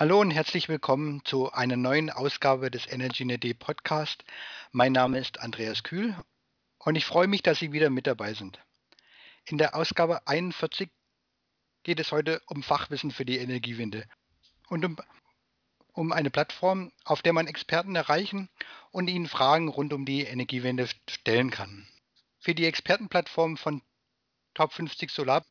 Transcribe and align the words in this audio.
Hallo 0.00 0.18
und 0.18 0.30
herzlich 0.30 0.70
willkommen 0.70 1.22
zu 1.26 1.52
einer 1.52 1.76
neuen 1.76 2.08
Ausgabe 2.08 2.70
des 2.70 2.86
EnergyNet 2.86 3.58
Podcast. 3.58 4.24
Mein 4.72 4.92
Name 4.92 5.18
ist 5.18 5.40
Andreas 5.40 5.82
Kühl 5.82 6.16
und 6.78 6.94
ich 6.94 7.04
freue 7.04 7.26
mich, 7.26 7.42
dass 7.42 7.58
Sie 7.58 7.72
wieder 7.72 7.90
mit 7.90 8.06
dabei 8.06 8.32
sind. 8.32 8.58
In 9.44 9.58
der 9.58 9.74
Ausgabe 9.74 10.26
41 10.26 10.88
geht 11.82 12.00
es 12.00 12.12
heute 12.12 12.40
um 12.46 12.62
Fachwissen 12.62 13.10
für 13.10 13.26
die 13.26 13.36
Energiewende 13.36 14.06
und 14.68 14.86
um, 14.86 14.96
um 15.92 16.12
eine 16.12 16.30
Plattform, 16.30 16.92
auf 17.04 17.20
der 17.20 17.34
man 17.34 17.46
Experten 17.46 17.94
erreichen 17.94 18.48
und 18.92 19.08
ihnen 19.08 19.28
Fragen 19.28 19.68
rund 19.68 19.92
um 19.92 20.06
die 20.06 20.22
Energiewende 20.22 20.88
stellen 21.10 21.50
kann. 21.50 21.86
Für 22.38 22.54
die 22.54 22.64
Expertenplattform 22.64 23.58
von 23.58 23.82
Top 24.54 24.72
50 24.72 25.10
Solar 25.10 25.44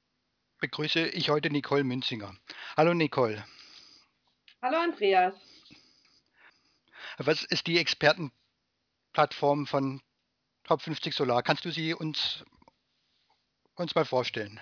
begrüße 0.57 1.07
ich 1.09 1.29
heute 1.29 1.51
Nicole 1.51 1.83
Münzinger. 1.83 2.35
Hallo 2.75 2.95
Nicole. 2.95 3.45
Hallo 4.61 4.75
Andreas. 4.75 5.33
Was 7.17 7.45
ist 7.45 7.65
die 7.65 7.77
Expertenplattform 7.77 9.65
von 9.65 10.01
Top 10.65 10.81
50 10.81 11.13
Solar? 11.13 11.43
Kannst 11.43 11.63
du 11.63 11.69
sie 11.71 11.93
uns, 11.93 12.43
uns 13.75 13.95
mal 13.95 14.03
vorstellen? 14.03 14.59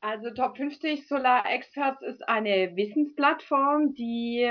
Also 0.00 0.30
Top 0.30 0.56
50 0.56 1.08
Solar 1.08 1.50
Experts 1.50 2.00
ist 2.02 2.28
eine 2.28 2.76
Wissensplattform, 2.76 3.92
die 3.94 4.48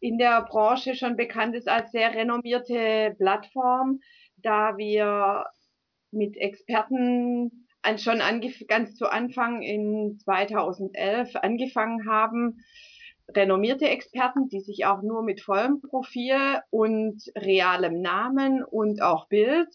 in 0.00 0.18
der 0.18 0.42
Branche 0.42 0.96
schon 0.96 1.14
bekannt 1.14 1.54
ist 1.54 1.68
als 1.68 1.92
sehr 1.92 2.12
renommierte 2.12 3.14
Plattform, 3.18 4.00
da 4.38 4.76
wir 4.76 5.44
mit 6.10 6.36
Experten 6.36 7.63
schon 7.98 8.20
ganz 8.68 8.96
zu 8.96 9.06
Anfang 9.10 9.62
in 9.62 10.18
2011 10.18 11.36
angefangen 11.36 12.08
haben, 12.08 12.64
renommierte 13.28 13.88
Experten, 13.88 14.48
die 14.48 14.60
sich 14.60 14.86
auch 14.86 15.02
nur 15.02 15.22
mit 15.22 15.40
vollem 15.40 15.80
Profil 15.80 16.60
und 16.70 17.22
realem 17.36 18.00
Namen 18.00 18.62
und 18.62 19.02
auch 19.02 19.28
Bild 19.28 19.68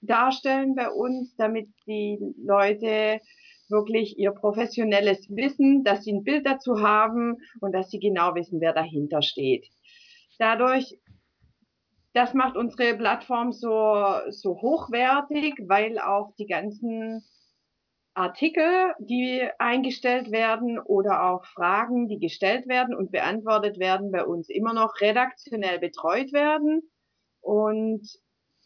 darstellen 0.00 0.74
bei 0.74 0.90
uns, 0.90 1.34
damit 1.36 1.68
die 1.86 2.18
Leute 2.42 3.20
wirklich 3.68 4.18
ihr 4.18 4.32
professionelles 4.32 5.28
Wissen, 5.30 5.84
dass 5.84 6.04
sie 6.04 6.12
ein 6.12 6.24
Bild 6.24 6.46
dazu 6.46 6.80
haben 6.80 7.36
und 7.60 7.72
dass 7.72 7.90
sie 7.90 8.00
genau 8.00 8.34
wissen, 8.34 8.60
wer 8.60 8.72
dahinter 8.72 9.22
steht. 9.22 9.66
Dadurch 10.38 10.98
das 12.12 12.34
macht 12.34 12.56
unsere 12.56 12.96
Plattform 12.96 13.52
so, 13.52 14.04
so 14.30 14.60
hochwertig, 14.60 15.54
weil 15.66 15.98
auch 15.98 16.34
die 16.36 16.46
ganzen 16.46 17.24
Artikel, 18.14 18.94
die 18.98 19.48
eingestellt 19.58 20.32
werden 20.32 20.78
oder 20.78 21.24
auch 21.30 21.44
Fragen, 21.46 22.08
die 22.08 22.18
gestellt 22.18 22.66
werden 22.66 22.94
und 22.94 23.12
beantwortet 23.12 23.78
werden, 23.78 24.10
bei 24.10 24.24
uns 24.24 24.48
immer 24.48 24.74
noch 24.74 25.00
redaktionell 25.00 25.78
betreut 25.78 26.32
werden 26.32 26.82
und 27.40 28.02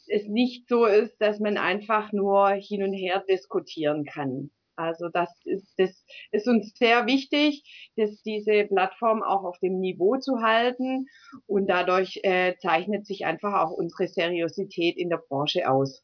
es 0.06 0.26
nicht 0.26 0.68
so 0.68 0.86
ist, 0.86 1.20
dass 1.20 1.40
man 1.40 1.58
einfach 1.58 2.12
nur 2.12 2.50
hin 2.50 2.82
und 2.82 2.94
her 2.94 3.22
diskutieren 3.28 4.04
kann. 4.04 4.50
Also 4.76 5.08
das 5.08 5.30
ist, 5.44 5.72
das 5.78 6.04
ist 6.32 6.48
uns 6.48 6.76
sehr 6.76 7.06
wichtig, 7.06 7.62
dass 7.96 8.20
diese 8.22 8.64
Plattform 8.64 9.22
auch 9.22 9.44
auf 9.44 9.60
dem 9.60 9.78
Niveau 9.78 10.16
zu 10.18 10.42
halten 10.42 11.06
und 11.46 11.68
dadurch 11.68 12.18
äh, 12.24 12.56
zeichnet 12.58 13.06
sich 13.06 13.24
einfach 13.24 13.54
auch 13.54 13.70
unsere 13.70 14.08
Seriosität 14.08 14.96
in 14.96 15.10
der 15.10 15.18
Branche 15.18 15.70
aus. 15.70 16.02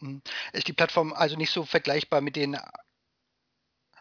Hm. 0.00 0.20
Ist 0.52 0.68
die 0.68 0.74
Plattform 0.74 1.14
also 1.14 1.36
nicht 1.36 1.50
so 1.50 1.64
vergleichbar 1.64 2.20
mit 2.20 2.36
den 2.36 2.58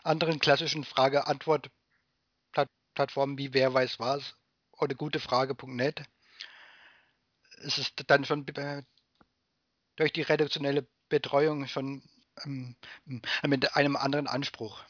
anderen 0.03 0.39
klassischen 0.39 0.83
Frage-Antwort-Plattformen 0.83 3.37
wie 3.37 3.53
Wer 3.53 3.73
weiß 3.73 3.97
was 3.99 4.35
oder 4.73 4.93
gutefrage.net? 4.93 6.03
Ist 7.61 7.77
es 7.77 7.93
dann 8.07 8.25
schon 8.25 8.45
durch 9.95 10.11
die 10.11 10.21
redaktionelle 10.21 10.85
Betreuung 11.07 11.67
schon 11.67 12.03
mit 12.45 13.75
einem 13.75 13.95
anderen 13.95 14.27
Anspruch. 14.27 14.83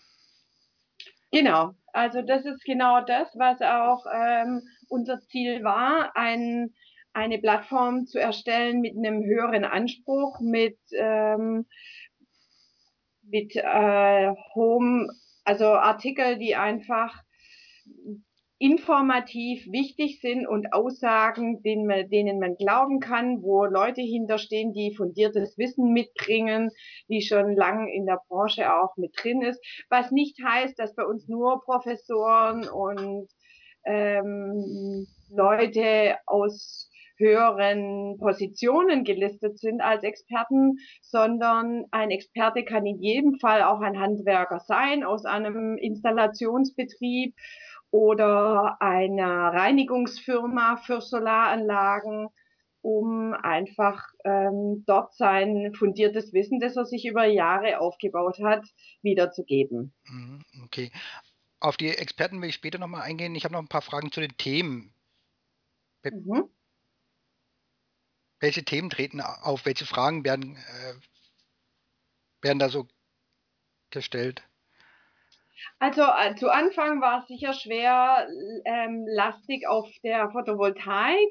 Genau, 1.31 1.73
also 1.91 2.21
das 2.21 2.45
ist 2.45 2.63
genau 2.63 3.01
das, 3.01 3.27
was 3.35 3.61
auch 3.61 4.05
ähm, 4.13 4.61
unser 4.87 5.19
Ziel 5.21 5.63
war, 5.63 6.15
ein, 6.15 6.73
eine 7.13 7.39
Plattform 7.39 8.05
zu 8.05 8.19
erstellen 8.19 8.79
mit 8.79 8.95
einem 8.95 9.23
höheren 9.23 9.65
Anspruch, 9.65 10.39
mit, 10.39 10.77
ähm, 10.97 11.65
mit 13.23 13.55
äh, 13.55 14.31
hohem, 14.53 15.11
also 15.43 15.73
Artikel, 15.73 16.37
die 16.37 16.55
einfach 16.55 17.21
informativ 18.57 19.65
wichtig 19.69 20.21
sind 20.21 20.47
und 20.47 20.71
Aussagen, 20.71 21.61
denen 21.61 21.85
man, 21.87 22.09
denen 22.09 22.39
man 22.39 22.55
glauben 22.55 22.99
kann, 22.99 23.41
wo 23.41 23.65
Leute 23.65 24.01
hinterstehen, 24.01 24.71
die 24.71 24.95
fundiertes 24.95 25.57
Wissen 25.57 25.91
mitbringen, 25.91 26.71
die 27.09 27.21
schon 27.21 27.55
lang 27.55 27.89
in 27.89 28.05
der 28.05 28.21
Branche 28.29 28.73
auch 28.73 28.95
mit 28.95 29.13
drin 29.21 29.41
ist. 29.41 29.59
Was 29.89 30.11
nicht 30.11 30.39
heißt, 30.43 30.79
dass 30.79 30.95
bei 30.95 31.03
uns 31.03 31.27
nur 31.27 31.61
Professoren 31.63 32.67
und 32.69 33.27
ähm, 33.85 35.05
Leute 35.29 36.17
aus 36.25 36.89
höheren 37.17 38.17
Positionen 38.17 39.03
gelistet 39.03 39.59
sind 39.59 39.81
als 39.81 40.03
Experten, 40.03 40.77
sondern 41.01 41.85
ein 41.91 42.11
Experte 42.11 42.63
kann 42.63 42.85
in 42.85 43.01
jedem 43.01 43.39
Fall 43.39 43.63
auch 43.63 43.81
ein 43.81 43.99
Handwerker 43.99 44.59
sein 44.59 45.03
aus 45.03 45.25
einem 45.25 45.77
Installationsbetrieb 45.77 47.35
oder 47.91 48.77
einer 48.81 49.53
Reinigungsfirma 49.53 50.77
für 50.77 51.01
Solaranlagen, 51.01 52.27
um 52.81 53.33
einfach 53.33 54.03
ähm, 54.25 54.83
dort 54.85 55.15
sein 55.15 55.73
fundiertes 55.73 56.33
Wissen, 56.33 56.59
das 56.59 56.75
er 56.75 56.85
sich 56.85 57.05
über 57.05 57.25
Jahre 57.25 57.79
aufgebaut 57.79 58.37
hat, 58.43 58.63
wiederzugeben. 59.01 59.93
Mhm, 60.07 60.43
okay. 60.65 60.91
Auf 61.59 61.77
die 61.77 61.89
Experten 61.89 62.41
will 62.41 62.49
ich 62.49 62.55
später 62.55 62.77
nochmal 62.77 63.01
eingehen. 63.01 63.33
Ich 63.33 63.43
habe 63.43 63.53
noch 63.53 63.61
ein 63.61 63.69
paar 63.69 63.81
Fragen 63.81 64.11
zu 64.11 64.19
den 64.19 64.37
Themen. 64.37 64.93
Mhm. 66.03 66.49
Welche 68.45 68.63
Themen 68.63 68.91
treten 68.91 69.21
auf? 69.21 69.65
Welche 69.65 69.87
Fragen 69.87 70.23
werden, 70.23 70.55
äh, 70.55 70.93
werden 72.45 72.59
da 72.59 72.69
so 72.69 72.85
gestellt? 73.89 74.43
Also 75.79 76.03
äh, 76.03 76.35
zu 76.35 76.51
Anfang 76.51 77.01
war 77.01 77.21
es 77.21 77.27
sicher 77.27 77.53
schwer 77.53 78.27
ähm, 78.65 79.07
lastig 79.07 79.67
auf 79.67 79.89
der 80.03 80.29
Photovoltaik. 80.29 81.27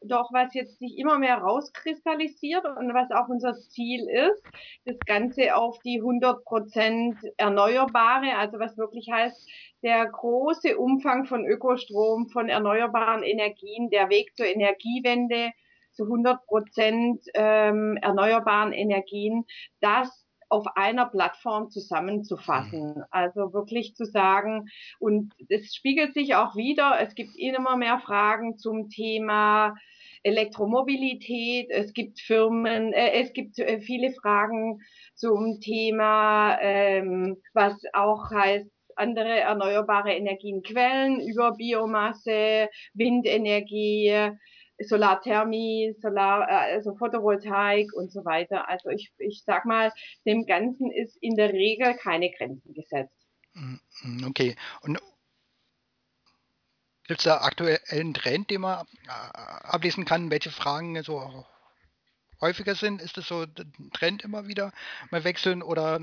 Doch 0.00 0.32
was 0.32 0.52
jetzt 0.52 0.80
sich 0.80 0.98
immer 0.98 1.20
mehr 1.20 1.36
rauskristallisiert 1.38 2.64
und 2.64 2.92
was 2.92 3.12
auch 3.12 3.28
unser 3.28 3.54
Ziel 3.54 4.08
ist, 4.08 4.42
das 4.84 4.98
Ganze 5.06 5.54
auf 5.54 5.78
die 5.84 5.98
100 6.00 6.44
Prozent 6.44 7.18
Erneuerbare, 7.36 8.36
also 8.36 8.58
was 8.58 8.76
wirklich 8.76 9.08
heißt, 9.08 9.48
der 9.84 10.06
große 10.06 10.76
Umfang 10.76 11.24
von 11.24 11.46
Ökostrom, 11.46 12.30
von 12.30 12.48
erneuerbaren 12.48 13.22
Energien, 13.22 13.90
der 13.90 14.08
Weg 14.08 14.36
zur 14.36 14.46
Energiewende 14.46 15.52
zu 15.98 16.04
100 16.04 16.46
Prozent 16.46 17.24
ähm, 17.34 17.98
erneuerbaren 18.00 18.72
Energien, 18.72 19.44
das 19.80 20.26
auf 20.48 20.64
einer 20.76 21.06
Plattform 21.06 21.70
zusammenzufassen. 21.70 22.94
Mhm. 22.94 23.04
Also 23.10 23.52
wirklich 23.52 23.94
zu 23.94 24.04
sagen, 24.04 24.66
und 25.00 25.34
es 25.48 25.74
spiegelt 25.74 26.14
sich 26.14 26.36
auch 26.36 26.54
wieder, 26.54 26.98
es 27.00 27.14
gibt 27.16 27.36
immer 27.36 27.76
mehr 27.76 27.98
Fragen 27.98 28.56
zum 28.56 28.88
Thema 28.88 29.74
Elektromobilität, 30.22 31.68
es 31.70 31.92
gibt 31.92 32.20
Firmen, 32.20 32.92
äh, 32.92 33.20
es 33.20 33.32
gibt 33.32 33.58
äh, 33.58 33.80
viele 33.80 34.12
Fragen 34.12 34.80
zum 35.14 35.60
Thema, 35.60 36.58
ähm, 36.60 37.36
was 37.54 37.74
auch 37.92 38.30
heißt, 38.30 38.70
andere 38.94 39.40
erneuerbare 39.40 40.12
Energienquellen 40.12 41.20
über 41.20 41.52
Biomasse, 41.52 42.68
Windenergie, 42.94 44.32
Solarthermie, 44.80 45.94
Solar, 46.00 46.48
äh, 46.48 46.74
also 46.74 46.94
Photovoltaik 46.94 47.92
und 47.92 48.12
so 48.12 48.24
weiter. 48.24 48.68
Also 48.68 48.90
ich, 48.90 49.12
ich 49.18 49.42
sag 49.44 49.64
mal, 49.64 49.92
dem 50.24 50.46
Ganzen 50.46 50.90
ist 50.90 51.16
in 51.20 51.34
der 51.36 51.52
Regel 51.52 51.94
keine 51.96 52.30
Grenzen 52.30 52.74
gesetzt. 52.74 53.26
Mm, 53.54 53.76
mm, 54.02 54.24
okay. 54.28 54.56
Und 54.82 54.98
gibt 57.04 57.20
es 57.20 57.24
da 57.24 57.38
aktuellen 57.38 58.14
Trend, 58.14 58.50
den 58.50 58.60
man 58.60 58.86
äh, 59.06 59.10
ablesen 59.10 60.04
kann, 60.04 60.30
welche 60.30 60.50
Fragen 60.50 61.02
so 61.02 61.44
häufiger 62.40 62.74
sind? 62.74 63.02
Ist 63.02 63.16
das 63.16 63.26
so 63.26 63.42
ein 63.42 63.90
Trend 63.94 64.22
immer 64.22 64.46
wieder 64.46 64.72
mal 65.10 65.24
wechseln 65.24 65.62
oder, 65.62 66.00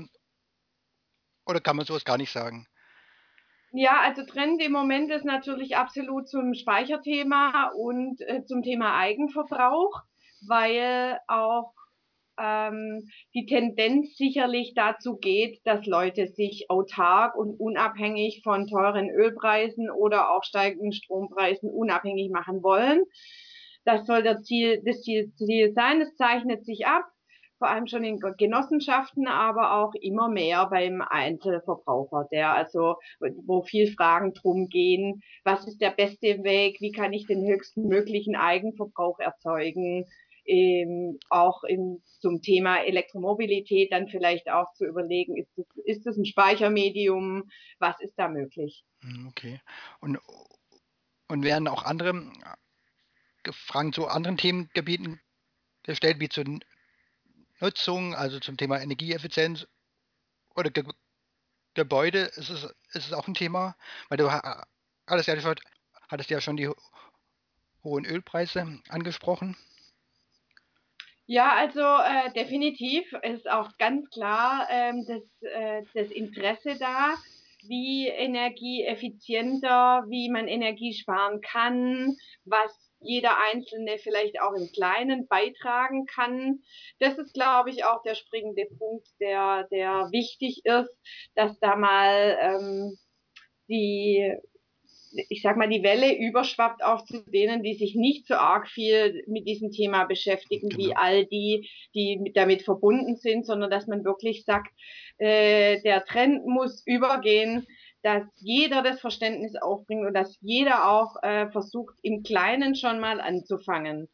oder 1.46 1.60
kann 1.60 1.76
man 1.76 1.86
sowas 1.86 2.04
gar 2.04 2.18
nicht 2.18 2.32
sagen? 2.32 2.66
Ja, 3.78 4.00
also 4.00 4.24
Trend 4.24 4.62
im 4.62 4.72
Moment 4.72 5.10
ist 5.10 5.26
natürlich 5.26 5.76
absolut 5.76 6.30
zum 6.30 6.54
Speicherthema 6.54 7.72
und 7.76 8.22
äh, 8.22 8.42
zum 8.46 8.62
Thema 8.62 8.96
Eigenverbrauch, 8.96 10.00
weil 10.48 11.18
auch 11.28 11.74
ähm, 12.40 13.06
die 13.34 13.44
Tendenz 13.44 14.16
sicherlich 14.16 14.72
dazu 14.74 15.18
geht, 15.18 15.60
dass 15.66 15.84
Leute 15.84 16.26
sich 16.26 16.70
autark 16.70 17.36
und 17.36 17.60
unabhängig 17.60 18.40
von 18.42 18.66
teuren 18.66 19.10
Ölpreisen 19.10 19.90
oder 19.90 20.30
auch 20.34 20.42
steigenden 20.42 20.92
Strompreisen 20.92 21.68
unabhängig 21.68 22.30
machen 22.30 22.62
wollen. 22.62 23.02
Das 23.84 24.06
soll 24.06 24.22
der 24.22 24.40
Ziel, 24.40 24.80
das 24.86 25.02
Ziel, 25.02 25.34
Ziel 25.34 25.74
sein. 25.74 26.00
Es 26.00 26.16
zeichnet 26.16 26.64
sich 26.64 26.86
ab 26.86 27.04
vor 27.58 27.68
allem 27.68 27.86
schon 27.86 28.04
in 28.04 28.20
Genossenschaften, 28.38 29.26
aber 29.26 29.76
auch 29.76 29.94
immer 29.94 30.28
mehr 30.28 30.66
beim 30.66 31.02
Einzelverbraucher, 31.02 32.26
der 32.30 32.54
also, 32.54 32.96
wo 33.46 33.62
viel 33.62 33.92
Fragen 33.92 34.34
drum 34.34 34.68
gehen, 34.68 35.22
was 35.44 35.66
ist 35.66 35.80
der 35.80 35.90
beste 35.90 36.42
Weg, 36.44 36.80
wie 36.80 36.92
kann 36.92 37.12
ich 37.12 37.26
den 37.26 37.46
höchsten 37.46 37.88
möglichen 37.88 38.36
Eigenverbrauch 38.36 39.18
erzeugen, 39.18 40.06
ähm, 40.46 41.18
auch 41.28 41.64
im, 41.64 42.02
zum 42.20 42.40
Thema 42.40 42.78
Elektromobilität 42.78 43.92
dann 43.92 44.08
vielleicht 44.08 44.48
auch 44.48 44.72
zu 44.74 44.84
überlegen, 44.84 45.36
ist 45.36 45.50
das, 45.56 45.66
ist 45.84 46.06
das 46.06 46.16
ein 46.16 46.24
Speichermedium, 46.24 47.50
was 47.78 48.00
ist 48.00 48.14
da 48.16 48.28
möglich? 48.28 48.84
Hm, 49.00 49.28
okay. 49.28 49.60
Und, 50.00 50.18
und 51.28 51.42
werden 51.42 51.68
auch 51.68 51.84
andere 51.84 52.14
Fragen 53.50 53.92
zu 53.92 54.06
anderen 54.06 54.36
Themengebieten 54.36 55.20
gestellt, 55.82 56.20
wie 56.20 56.28
zu 56.28 56.44
Nutzung, 57.60 58.14
also 58.14 58.40
zum 58.40 58.56
Thema 58.56 58.80
Energieeffizienz 58.80 59.66
oder 60.54 60.70
Ge 60.70 60.84
Gebäude, 61.74 62.20
ist 62.20 62.48
es, 62.48 62.64
ist 62.64 63.06
es 63.06 63.12
auch 63.12 63.28
ein 63.28 63.34
Thema, 63.34 63.76
weil 64.08 64.16
du 64.16 64.32
hattest 64.32 65.28
ja, 65.28 65.54
hattest 66.08 66.30
ja 66.30 66.40
schon 66.40 66.56
die 66.56 66.70
hohen 67.84 68.06
Ölpreise 68.06 68.80
angesprochen. 68.88 69.56
Ja, 71.26 71.54
also 71.54 71.80
äh, 71.80 72.32
definitiv 72.34 73.12
ist 73.22 73.50
auch 73.50 73.76
ganz 73.78 74.08
klar 74.10 74.68
ähm, 74.70 75.04
das, 75.06 75.22
äh, 75.42 75.82
das 75.92 76.10
Interesse 76.10 76.78
da, 76.78 77.16
wie 77.68 78.06
energieeffizienter, 78.06 80.04
wie 80.08 80.30
man 80.30 80.46
Energie 80.46 80.94
sparen 80.94 81.40
kann, 81.40 82.16
was 82.44 82.85
jeder 83.06 83.38
Einzelne 83.38 83.98
vielleicht 83.98 84.40
auch 84.40 84.52
im 84.54 84.70
Kleinen 84.72 85.26
beitragen 85.28 86.06
kann. 86.06 86.60
Das 86.98 87.18
ist, 87.18 87.34
glaube 87.34 87.70
ich, 87.70 87.84
auch 87.84 88.02
der 88.02 88.14
springende 88.14 88.66
Punkt, 88.78 89.06
der, 89.20 89.68
der 89.70 90.08
wichtig 90.12 90.62
ist, 90.64 90.98
dass 91.34 91.58
da 91.60 91.76
mal 91.76 92.38
ähm, 92.40 92.98
die 93.68 94.32
ich 95.28 95.42
sag 95.42 95.56
mal, 95.56 95.68
die 95.68 95.82
Welle 95.82 96.16
überschwappt 96.16 96.82
auch 96.82 97.04
zu 97.04 97.22
denen, 97.30 97.62
die 97.62 97.74
sich 97.74 97.94
nicht 97.94 98.26
so 98.26 98.34
arg 98.34 98.68
viel 98.68 99.24
mit 99.26 99.46
diesem 99.46 99.70
Thema 99.70 100.04
beschäftigen, 100.04 100.68
genau. 100.68 100.82
wie 100.82 100.96
all 100.96 101.26
die, 101.26 101.68
die 101.94 102.32
damit 102.34 102.62
verbunden 102.62 103.16
sind, 103.16 103.46
sondern 103.46 103.70
dass 103.70 103.86
man 103.86 104.04
wirklich 104.04 104.44
sagt, 104.44 104.72
äh, 105.18 105.80
der 105.82 106.04
Trend 106.04 106.46
muss 106.46 106.82
übergehen, 106.86 107.66
dass 108.02 108.24
jeder 108.36 108.82
das 108.82 109.00
Verständnis 109.00 109.56
aufbringt 109.56 110.06
und 110.06 110.14
dass 110.14 110.38
jeder 110.40 110.90
auch 110.90 111.22
äh, 111.22 111.50
versucht, 111.50 111.96
im 112.02 112.22
Kleinen 112.22 112.74
schon 112.74 113.00
mal 113.00 113.20
anzufangen. 113.20 114.08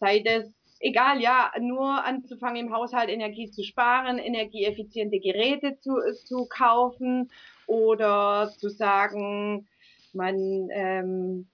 Sei 0.00 0.20
das 0.20 0.52
egal, 0.80 1.20
ja, 1.20 1.50
nur 1.60 2.04
anzufangen 2.04 2.66
im 2.66 2.74
Haushalt 2.74 3.10
Energie 3.10 3.50
zu 3.50 3.62
sparen, 3.62 4.18
energieeffiziente 4.18 5.18
Geräte 5.20 5.78
zu, 5.80 5.96
zu 6.24 6.46
kaufen 6.48 7.30
oder 7.66 8.52
zu 8.56 8.68
sagen, 8.68 9.68
man 10.12 10.68
ähm, 10.72 11.48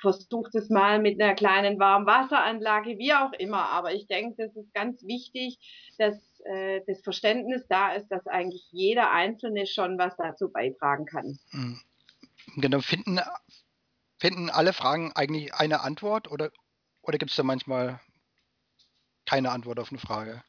versucht 0.00 0.54
es 0.54 0.68
mal 0.68 0.98
mit 0.98 1.20
einer 1.20 1.34
kleinen 1.34 1.78
Warmwasseranlage, 1.78 2.98
wie 2.98 3.14
auch 3.14 3.32
immer. 3.32 3.70
Aber 3.70 3.94
ich 3.94 4.06
denke, 4.06 4.34
das 4.44 4.54
ist 4.56 4.74
ganz 4.74 5.02
wichtig, 5.04 5.58
dass 5.98 6.33
äh, 6.44 6.82
das 6.86 7.02
Verständnis 7.02 7.66
da 7.68 7.92
ist, 7.92 8.08
dass 8.08 8.26
eigentlich 8.26 8.68
jeder 8.70 9.10
Einzelne 9.10 9.66
schon 9.66 9.98
was 9.98 10.16
dazu 10.16 10.50
beitragen 10.50 11.06
kann. 11.06 11.38
Hm. 11.50 11.80
Genau, 12.56 12.80
finden, 12.80 13.20
finden 14.18 14.50
alle 14.50 14.72
Fragen 14.72 15.12
eigentlich 15.14 15.54
eine 15.54 15.80
Antwort 15.80 16.30
oder, 16.30 16.50
oder 17.02 17.18
gibt 17.18 17.30
es 17.30 17.36
da 17.36 17.42
manchmal 17.42 18.00
keine 19.26 19.50
Antwort 19.50 19.78
auf 19.78 19.90
eine 19.90 19.98
Frage? 19.98 20.42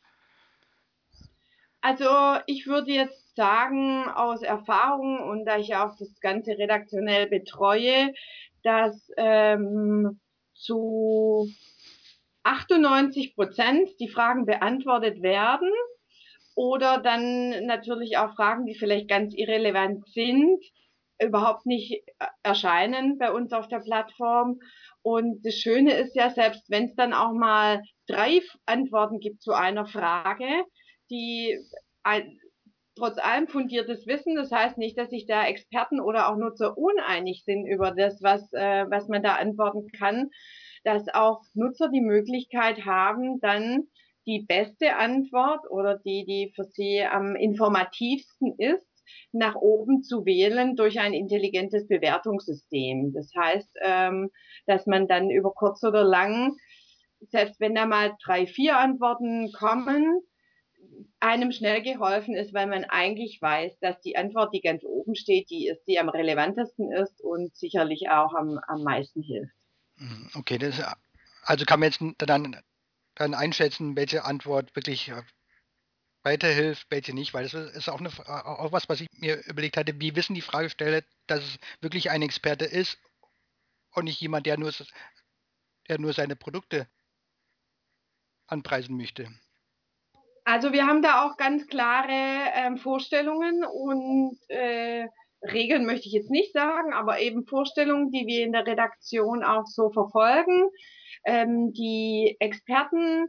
Also 1.82 2.10
ich 2.48 2.66
würde 2.66 2.92
jetzt 2.92 3.36
sagen, 3.36 4.10
aus 4.10 4.42
Erfahrung 4.42 5.20
und 5.20 5.46
da 5.46 5.58
ich 5.58 5.76
auch 5.76 5.96
das 5.98 6.20
Ganze 6.20 6.58
redaktionell 6.58 7.28
betreue, 7.28 8.14
dass 8.64 9.12
ähm, 9.18 10.20
zu 10.56 11.48
98 12.46 13.36
Prozent 13.36 13.90
die 14.00 14.08
Fragen 14.08 14.46
beantwortet 14.46 15.22
werden 15.22 15.70
oder 16.56 17.00
dann 17.00 17.66
natürlich 17.66 18.18
auch 18.18 18.36
Fragen, 18.36 18.66
die 18.66 18.76
vielleicht 18.76 19.10
ganz 19.10 19.34
irrelevant 19.36 20.08
sind, 20.08 20.64
überhaupt 21.20 21.66
nicht 21.66 22.04
erscheinen 22.44 23.18
bei 23.18 23.32
uns 23.32 23.52
auf 23.52 23.68
der 23.68 23.80
Plattform. 23.80 24.60
Und 25.02 25.46
das 25.46 25.56
Schöne 25.56 25.94
ist 25.94 26.16
ja, 26.16 26.30
selbst 26.30 26.70
wenn 26.70 26.86
es 26.86 26.96
dann 26.96 27.14
auch 27.14 27.34
mal 27.34 27.82
drei 28.08 28.42
Antworten 28.66 29.20
gibt 29.20 29.42
zu 29.42 29.54
einer 29.54 29.86
Frage, 29.86 30.48
die 31.10 31.58
trotz 32.96 33.18
allem 33.18 33.48
fundiertes 33.48 34.08
Wissen. 34.08 34.36
Das 34.36 34.52
heißt 34.52 34.78
nicht, 34.78 34.98
dass 34.98 35.10
sich 35.10 35.26
da 35.26 35.46
Experten 35.46 36.00
oder 36.00 36.30
auch 36.30 36.38
Nutzer 36.38 36.78
uneinig 36.78 37.44
sind 37.44 37.66
über 37.66 37.92
das, 37.92 38.22
was, 38.22 38.52
äh, 38.54 38.86
was 38.90 39.08
man 39.08 39.24
da 39.24 39.36
antworten 39.36 39.88
kann, 39.92 40.30
dass 40.86 41.14
auch 41.14 41.42
Nutzer 41.54 41.90
die 41.90 42.02
Möglichkeit 42.02 42.86
haben, 42.86 43.40
dann 43.42 43.88
die 44.28 44.46
beste 44.48 44.96
Antwort 44.96 45.70
oder 45.70 45.98
die, 45.98 46.26
die 46.26 46.54
für 46.56 46.64
sie 46.64 47.04
am 47.04 47.36
informativsten 47.36 48.56
ist, 48.58 48.88
nach 49.32 49.56
oben 49.56 50.02
zu 50.04 50.26
wählen 50.26 50.76
durch 50.76 51.00
ein 51.00 51.14
intelligentes 51.14 51.88
Bewertungssystem. 51.88 53.14
Das 53.14 53.32
heißt, 53.36 53.70
ähm, 53.82 54.30
dass 54.66 54.88
man 54.88 55.08
dann 55.08 55.30
über 55.30 55.52
kurz 55.52 55.84
oder 55.84 56.04
lang, 56.04 56.56
selbst 57.20 57.60
wenn 57.60 57.76
da 57.76 57.86
mal 57.86 58.14
drei, 58.24 58.48
vier 58.48 58.78
Antworten 58.78 59.52
kommen, 59.52 60.22
einem 61.20 61.52
schnell 61.52 61.82
geholfen 61.82 62.36
ist, 62.36 62.54
weil 62.54 62.68
man 62.68 62.84
eigentlich 62.86 63.40
weiß, 63.42 63.80
dass 63.80 64.00
die 64.02 64.18
Antwort, 64.18 64.54
die 64.54 64.62
ganz 64.62 64.84
oben 64.84 65.16
steht, 65.16 65.50
die 65.50 65.68
ist, 65.68 65.84
die 65.86 66.00
am 66.00 66.10
relevantesten 66.10 66.92
ist 66.92 67.22
und 67.22 67.56
sicherlich 67.56 68.10
auch 68.10 68.34
am, 68.34 68.60
am 68.68 68.84
meisten 68.84 69.22
hilft. 69.22 69.65
Mhm, 69.98 70.30
okay, 70.36 70.58
das, 70.58 70.82
also 71.44 71.66
kann 71.66 71.80
man 71.80 71.92
jetzt 71.92 72.02
dann, 72.18 72.62
dann 73.16 73.34
einschätzen, 73.34 73.96
welche 73.96 74.26
Antwort 74.26 74.76
wirklich 74.76 75.10
äh, 75.10 75.24
weiterhilft, 76.24 76.88
welche 76.90 77.14
nicht, 77.14 77.34
weil 77.34 77.48
das 77.48 77.54
ist 77.54 77.90
auch, 77.90 78.00
eine, 78.00 78.10
auch 78.28 78.72
was, 78.72 78.90
was 78.90 79.02
ich 79.02 79.08
mir 79.14 79.46
überlegt 79.46 79.78
hatte, 79.78 80.00
wie 80.00 80.16
wissen 80.16 80.34
die 80.34 80.42
Fragesteller, 80.42 81.04
dass 81.28 81.44
es 81.44 81.60
wirklich 81.82 82.10
ein 82.10 82.24
Experte 82.24 82.66
ist 82.66 82.98
und 83.92 84.06
nicht 84.06 84.20
jemand, 84.20 84.46
der 84.46 84.58
nur, 84.58 84.74
der 85.88 86.00
nur 86.00 86.14
seine 86.14 86.36
Produkte 86.36 86.88
anpreisen 88.48 88.98
möchte. 88.98 89.30
Also 90.44 90.72
wir 90.74 90.86
haben 90.86 91.02
da 91.02 91.26
auch 91.26 91.38
ganz 91.38 91.68
klare 91.68 92.52
ähm, 92.54 92.78
Vorstellungen 92.78 93.64
und 93.64 94.38
äh, 94.50 95.08
Regeln 95.52 95.86
möchte 95.86 96.08
ich 96.08 96.14
jetzt 96.14 96.32
nicht 96.32 96.54
sagen, 96.54 96.94
aber 96.94 97.20
eben 97.20 97.46
Vorstellungen, 97.46 98.12
die 98.12 98.26
wir 98.28 98.44
in 98.46 98.52
der 98.52 98.66
Redaktion 98.66 99.44
auch 99.44 99.66
so 99.66 99.90
verfolgen. 99.90 100.70
Ähm, 101.26 101.74
die 101.74 102.36
Experten 102.40 103.28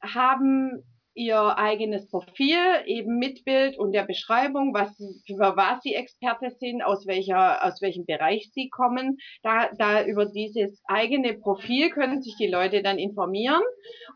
haben 0.00 0.84
ihr 1.18 1.58
eigenes 1.58 2.08
Profil, 2.08 2.58
eben 2.86 3.18
mit 3.18 3.44
Bild 3.44 3.76
und 3.76 3.92
der 3.92 4.04
Beschreibung, 4.04 4.72
was, 4.72 4.96
für 5.26 5.56
was 5.56 5.82
sie 5.82 5.94
Experte 5.94 6.50
sind, 6.50 6.80
aus 6.80 7.06
welcher, 7.06 7.64
aus 7.64 7.82
welchem 7.82 8.06
Bereich 8.06 8.50
sie 8.52 8.68
kommen. 8.68 9.18
Da, 9.42 9.68
da 9.76 10.04
über 10.04 10.26
dieses 10.26 10.80
eigene 10.86 11.34
Profil 11.34 11.90
können 11.90 12.22
sich 12.22 12.36
die 12.36 12.46
Leute 12.46 12.82
dann 12.82 12.98
informieren 12.98 13.62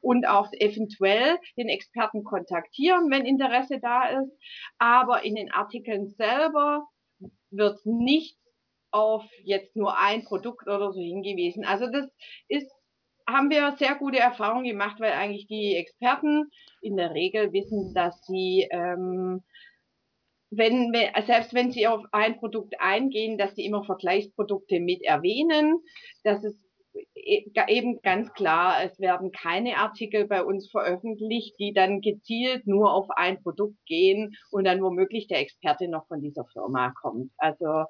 und 0.01 0.29
auch 0.29 0.49
eventuell 0.53 1.39
den 1.59 1.69
Experten 1.69 2.23
kontaktieren, 2.23 3.11
wenn 3.11 3.27
Interesse 3.27 3.81
da 3.83 4.09
ist. 4.09 4.33
Aber 4.79 5.25
in 5.25 5.35
den 5.35 5.51
Artikeln 5.51 6.07
selber 6.07 6.87
wird 7.51 7.85
nicht 7.85 8.37
auf 8.93 9.25
jetzt 9.43 9.75
nur 9.75 9.99
ein 9.99 10.23
Produkt 10.23 10.69
oder 10.69 10.93
so 10.93 11.01
hingewiesen. 11.01 11.65
Also 11.65 11.91
das 11.91 12.07
ist 12.49 12.71
haben 13.29 13.50
wir 13.50 13.73
sehr 13.79 13.95
gute 13.95 14.19
Erfahrungen 14.19 14.64
gemacht, 14.64 15.00
weil 15.00 15.12
eigentlich 15.12 15.47
die 15.47 15.76
Experten 15.76 16.50
in 16.81 16.97
der 16.97 17.14
Regel 17.14 17.52
wissen, 17.52 17.95
dass 17.95 18.25
sie, 18.26 18.69
ähm, 18.71 19.43
wenn, 20.50 20.95
selbst 21.26 21.55
wenn 21.55 21.71
sie 21.71 21.87
auf 21.87 22.05
ein 22.12 22.38
Produkt 22.38 22.75
eingehen, 22.79 23.38
dass 23.38 23.55
sie 23.55 23.64
immer 23.64 23.85
Vergleichsprodukte 23.85 24.81
mit 24.81 25.02
erwähnen. 25.02 25.81
Das 26.25 26.45
ist 26.45 26.62
e, 27.14 27.45
eben 27.69 28.02
ganz 28.02 28.33
klar, 28.35 28.85
es 28.85 28.99
werden 29.00 29.33
keine 29.33 29.79
Artikel 29.79 30.26
bei 30.26 30.45
uns 30.45 30.71
veröffentlicht, 30.71 31.59
die 31.59 31.73
dann 31.73 32.00
gezielt 32.02 32.67
nur 32.67 32.93
auf 32.93 33.09
ein 33.11 33.43
Produkt 33.43 33.79
gehen 33.87 34.35
und 34.50 34.64
dann 34.64 34.83
womöglich 34.83 35.26
der 35.26 35.41
Experte 35.41 35.88
noch 35.88 36.07
von 36.07 36.21
dieser 36.21 36.45
Firma 36.52 36.93
kommt. 37.00 37.33
Also 37.38 37.85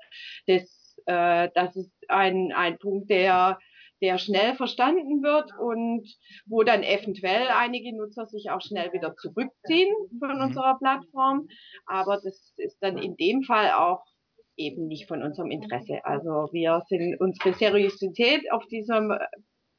das, 0.47 0.97
äh, 1.07 1.49
das 1.55 1.75
ist 1.75 1.93
ein, 2.09 2.53
ein 2.53 2.79
Punkt, 2.79 3.11
der 3.11 3.59
der 4.03 4.19
schnell 4.19 4.55
verstanden 4.57 5.23
wird 5.23 5.51
und 5.59 6.07
wo 6.47 6.63
dann 6.63 6.83
eventuell 6.83 7.49
einige 7.49 7.97
Nutzer 7.97 8.27
sich 8.27 8.51
auch 8.51 8.61
schnell 8.61 8.93
wieder 8.93 9.15
zurückziehen 9.17 9.95
von 10.19 10.37
mhm. 10.37 10.45
unserer 10.45 10.77
Plattform. 10.79 11.49
Aber 11.87 12.21
das 12.23 12.53
ist 12.57 12.79
dann 12.81 12.99
in 12.99 13.17
dem 13.17 13.43
Fall 13.43 13.71
auch 13.73 14.05
eben 14.57 14.87
nicht 14.87 15.09
von 15.09 15.23
unserem 15.23 15.51
Interesse. 15.51 16.05
Also 16.05 16.49
wir 16.53 16.83
sind 16.89 17.19
unsere 17.21 17.55
Seriosität 17.55 18.51
auf 18.53 18.67
diesem 18.67 19.17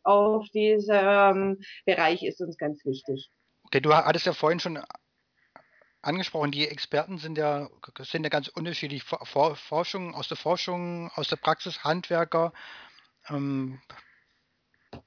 auf 0.06 0.50
diesem 0.50 1.60
Bereich 1.86 2.24
ist 2.24 2.42
uns 2.42 2.58
ganz 2.58 2.84
wichtig. 2.86 3.30
Okay, 3.66 3.80
du 3.80 3.94
hattest 3.94 4.26
ja 4.26 4.34
vorhin 4.34 4.60
schon 4.60 4.80
angesprochen, 6.02 6.52
die 6.52 6.68
Experten 6.68 7.18
sind 7.18 7.38
ja, 7.38 7.70
sind 8.00 8.24
ja 8.24 8.30
ganz 8.30 8.50
unterschiedlich. 8.50 9.04
Forschung, 9.04 10.14
aus 10.14 10.28
der 10.28 10.38
Forschung, 10.38 11.10
aus 11.16 11.30
der 11.30 11.38
Praxis, 11.38 11.84
Handwerker, 11.84 12.52
ähm, 13.30 13.82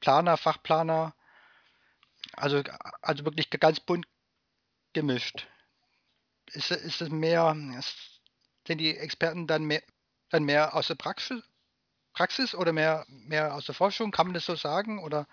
Planer, 0.01 0.37
Fachplaner. 0.37 1.15
Also, 2.35 2.63
also 3.03 3.25
wirklich 3.25 3.51
ganz 3.51 3.81
bunt 3.81 4.07
gemischt. 4.93 5.47
Ist, 6.53 6.71
ist 6.71 7.01
es 7.01 7.11
mehr, 7.11 7.55
sind 8.67 8.79
die 8.79 8.97
Experten 8.97 9.47
dann 9.47 9.65
mehr, 9.65 9.83
dann 10.31 10.45
mehr 10.45 10.75
aus 10.75 10.89
der 10.89 10.95
Praxis, 10.95 11.43
Praxis 12.13 12.55
oder 12.55 12.73
mehr, 12.73 13.05
mehr 13.09 13.55
aus 13.55 13.67
der 13.67 13.75
Forschung? 13.75 14.11
Kann 14.11 14.29
man 14.29 14.35
das 14.35 14.47
so 14.47 14.57
sagen 14.57 14.99
oder 15.03 15.27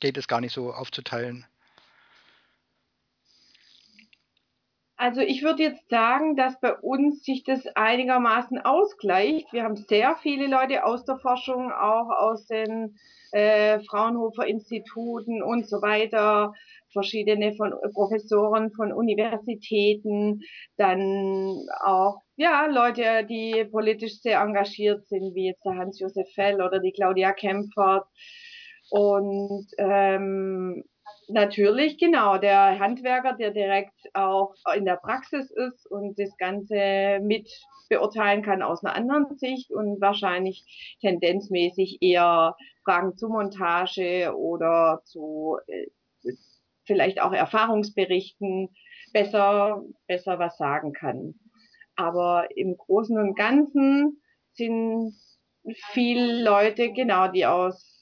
geht 0.00 0.16
es 0.16 0.28
gar 0.28 0.40
nicht 0.40 0.52
so 0.52 0.72
aufzuteilen? 0.72 1.46
Also 5.00 5.22
ich 5.22 5.42
würde 5.42 5.62
jetzt 5.62 5.88
sagen, 5.88 6.36
dass 6.36 6.60
bei 6.60 6.74
uns 6.74 7.24
sich 7.24 7.42
das 7.42 7.66
einigermaßen 7.74 8.58
ausgleicht. 8.58 9.50
Wir 9.50 9.62
haben 9.62 9.76
sehr 9.76 10.14
viele 10.16 10.46
Leute 10.46 10.84
aus 10.84 11.06
der 11.06 11.16
Forschung, 11.16 11.72
auch 11.72 12.10
aus 12.10 12.44
den 12.44 12.98
äh, 13.32 13.80
Fraunhofer 13.88 14.46
Instituten 14.46 15.42
und 15.42 15.66
so 15.66 15.80
weiter, 15.80 16.52
verschiedene 16.92 17.54
von 17.54 17.72
Professoren 17.94 18.72
von 18.72 18.92
Universitäten, 18.92 20.42
dann 20.76 21.64
auch 21.82 22.20
ja 22.36 22.66
Leute, 22.66 23.24
die 23.24 23.64
politisch 23.70 24.20
sehr 24.20 24.42
engagiert 24.42 25.06
sind, 25.06 25.34
wie 25.34 25.46
jetzt 25.46 25.64
der 25.64 25.76
Hans-Josef 25.76 26.28
Fell 26.34 26.60
oder 26.60 26.78
die 26.78 26.92
Claudia 26.92 27.32
Kempfert. 27.32 28.04
Und 28.90 29.66
ähm, 29.78 30.84
natürlich, 31.32 31.98
genau, 31.98 32.38
der 32.38 32.78
Handwerker, 32.78 33.34
der 33.34 33.50
direkt 33.50 33.94
auch 34.14 34.54
in 34.76 34.84
der 34.84 34.96
Praxis 34.96 35.50
ist 35.50 35.86
und 35.90 36.18
das 36.18 36.36
Ganze 36.36 37.20
mit 37.22 37.48
beurteilen 37.88 38.42
kann 38.42 38.62
aus 38.62 38.84
einer 38.84 38.94
anderen 38.94 39.36
Sicht 39.36 39.72
und 39.72 40.00
wahrscheinlich 40.00 40.96
tendenzmäßig 41.00 41.98
eher 42.00 42.56
Fragen 42.84 43.16
zu 43.16 43.28
Montage 43.28 44.32
oder 44.36 45.02
zu 45.04 45.58
äh, 45.66 45.86
vielleicht 46.84 47.20
auch 47.20 47.32
Erfahrungsberichten 47.32 48.70
besser, 49.12 49.82
besser 50.06 50.38
was 50.38 50.56
sagen 50.56 50.92
kann. 50.92 51.34
Aber 51.96 52.48
im 52.56 52.76
Großen 52.76 53.18
und 53.18 53.36
Ganzen 53.36 54.22
sind 54.52 55.14
viele 55.92 56.42
Leute, 56.42 56.92
genau, 56.92 57.28
die 57.28 57.46
aus 57.46 57.99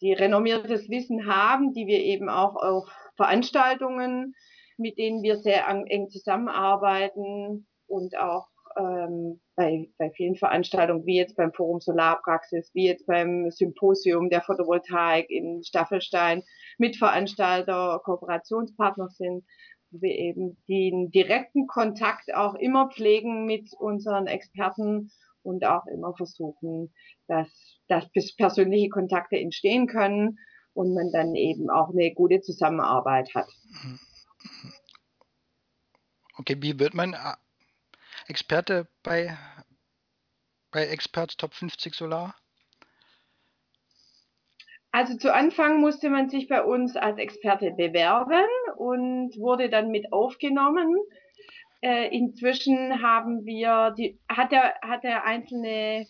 die 0.00 0.12
renommiertes 0.12 0.88
Wissen 0.88 1.26
haben, 1.26 1.72
die 1.72 1.86
wir 1.86 2.00
eben 2.00 2.28
auch 2.28 2.56
auf 2.56 2.88
Veranstaltungen, 3.16 4.34
mit 4.76 4.98
denen 4.98 5.22
wir 5.22 5.38
sehr 5.38 5.68
eng 5.68 6.08
zusammenarbeiten 6.10 7.66
und 7.86 8.16
auch 8.16 8.46
ähm, 8.78 9.40
bei, 9.56 9.90
bei 9.98 10.10
vielen 10.10 10.36
Veranstaltungen, 10.36 11.04
wie 11.04 11.16
jetzt 11.16 11.36
beim 11.36 11.52
Forum 11.52 11.80
Solarpraxis, 11.80 12.70
wie 12.74 12.86
jetzt 12.86 13.06
beim 13.06 13.50
Symposium 13.50 14.30
der 14.30 14.42
Photovoltaik 14.42 15.28
in 15.30 15.64
Staffelstein, 15.64 16.42
Mitveranstalter, 16.78 18.00
Kooperationspartner 18.04 19.08
sind, 19.08 19.44
wo 19.90 20.00
wir 20.00 20.14
eben 20.14 20.62
den 20.68 21.10
direkten 21.10 21.66
Kontakt 21.66 22.34
auch 22.34 22.54
immer 22.54 22.90
pflegen 22.90 23.46
mit 23.46 23.72
unseren 23.78 24.26
Experten 24.26 25.10
und 25.42 25.64
auch 25.64 25.86
immer 25.86 26.14
versuchen, 26.14 26.92
dass, 27.26 27.77
dass 27.88 28.10
persönliche 28.36 28.88
Kontakte 28.88 29.36
entstehen 29.36 29.86
können 29.86 30.38
und 30.74 30.94
man 30.94 31.10
dann 31.12 31.34
eben 31.34 31.70
auch 31.70 31.90
eine 31.90 32.12
gute 32.14 32.40
Zusammenarbeit 32.40 33.34
hat. 33.34 33.48
Okay, 36.38 36.56
wie 36.60 36.78
wird 36.78 36.94
man 36.94 37.14
äh, 37.14 37.34
Experte 38.28 38.86
bei, 39.02 39.36
bei 40.70 40.86
Experts 40.86 41.36
Top 41.36 41.52
50 41.52 41.94
Solar? 41.94 42.36
Also 44.92 45.16
zu 45.16 45.34
Anfang 45.34 45.80
musste 45.80 46.10
man 46.10 46.28
sich 46.28 46.48
bei 46.48 46.62
uns 46.62 46.96
als 46.96 47.18
Experte 47.18 47.72
bewerben 47.72 48.46
und 48.76 49.36
wurde 49.38 49.68
dann 49.68 49.90
mit 49.90 50.12
aufgenommen. 50.12 50.96
Äh, 51.80 52.08
inzwischen 52.16 53.02
haben 53.02 53.44
wir 53.44 53.94
die, 53.96 54.18
hat 54.28 54.50
der, 54.52 54.74
hat 54.82 55.04
der 55.04 55.24
einzelne 55.24 56.06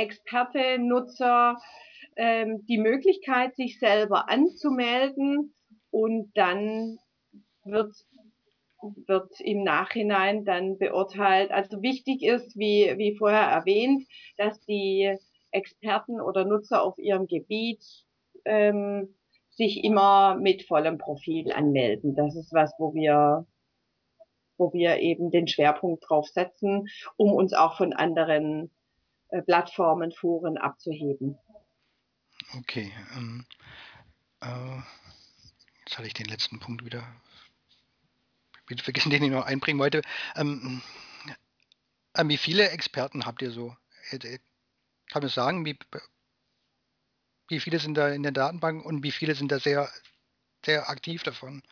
Experte, 0.00 0.78
Nutzer 0.78 1.58
ähm, 2.16 2.64
die 2.66 2.78
Möglichkeit, 2.78 3.54
sich 3.56 3.78
selber 3.78 4.28
anzumelden 4.28 5.54
und 5.90 6.30
dann 6.34 6.98
wird 7.64 7.94
wird 9.04 9.38
im 9.40 9.62
Nachhinein 9.62 10.46
dann 10.46 10.78
beurteilt. 10.78 11.50
Also 11.50 11.82
wichtig 11.82 12.22
ist, 12.22 12.56
wie, 12.56 12.94
wie 12.96 13.14
vorher 13.14 13.42
erwähnt, 13.42 14.06
dass 14.38 14.58
die 14.64 15.16
Experten 15.50 16.18
oder 16.18 16.46
Nutzer 16.46 16.82
auf 16.82 16.98
ihrem 16.98 17.26
Gebiet 17.26 17.84
ähm, 18.46 19.14
sich 19.50 19.84
immer 19.84 20.36
mit 20.36 20.62
vollem 20.62 20.96
Profil 20.96 21.52
anmelden. 21.52 22.14
Das 22.14 22.34
ist 22.36 22.54
was, 22.54 22.72
wo 22.78 22.94
wir 22.94 23.46
wo 24.56 24.74
wir 24.74 24.98
eben 24.98 25.30
den 25.30 25.48
Schwerpunkt 25.48 26.04
drauf 26.06 26.28
setzen, 26.28 26.86
um 27.16 27.32
uns 27.32 27.54
auch 27.54 27.78
von 27.78 27.94
anderen 27.94 28.70
Plattformen, 29.46 30.12
Foren 30.12 30.58
abzuheben. 30.58 31.38
Okay. 32.58 32.92
Ähm, 33.16 33.46
äh, 34.40 34.80
jetzt 35.84 35.98
hatte 35.98 36.06
ich 36.06 36.14
den 36.14 36.26
letzten 36.26 36.58
Punkt 36.58 36.84
wieder, 36.84 37.04
wieder 38.66 38.82
vergessen, 38.82 39.10
den 39.10 39.22
ich 39.22 39.30
noch 39.30 39.46
einbringen 39.46 39.78
wollte. 39.78 40.02
Ähm, 40.36 40.82
äh, 42.14 42.24
wie 42.26 42.38
viele 42.38 42.70
Experten 42.70 43.26
habt 43.26 43.42
ihr 43.42 43.50
so? 43.50 43.76
Äh, 44.10 44.16
äh, 44.16 44.38
kann 45.08 45.22
man 45.22 45.30
sagen, 45.30 45.64
wie, 45.64 45.78
wie 47.48 47.60
viele 47.60 47.78
sind 47.78 47.94
da 47.94 48.08
in 48.08 48.22
der 48.22 48.32
Datenbank 48.32 48.84
und 48.84 49.02
wie 49.02 49.10
viele 49.10 49.34
sind 49.34 49.50
da 49.50 49.58
sehr, 49.58 49.90
sehr 50.64 50.88
aktiv 50.88 51.22
davon? 51.22 51.62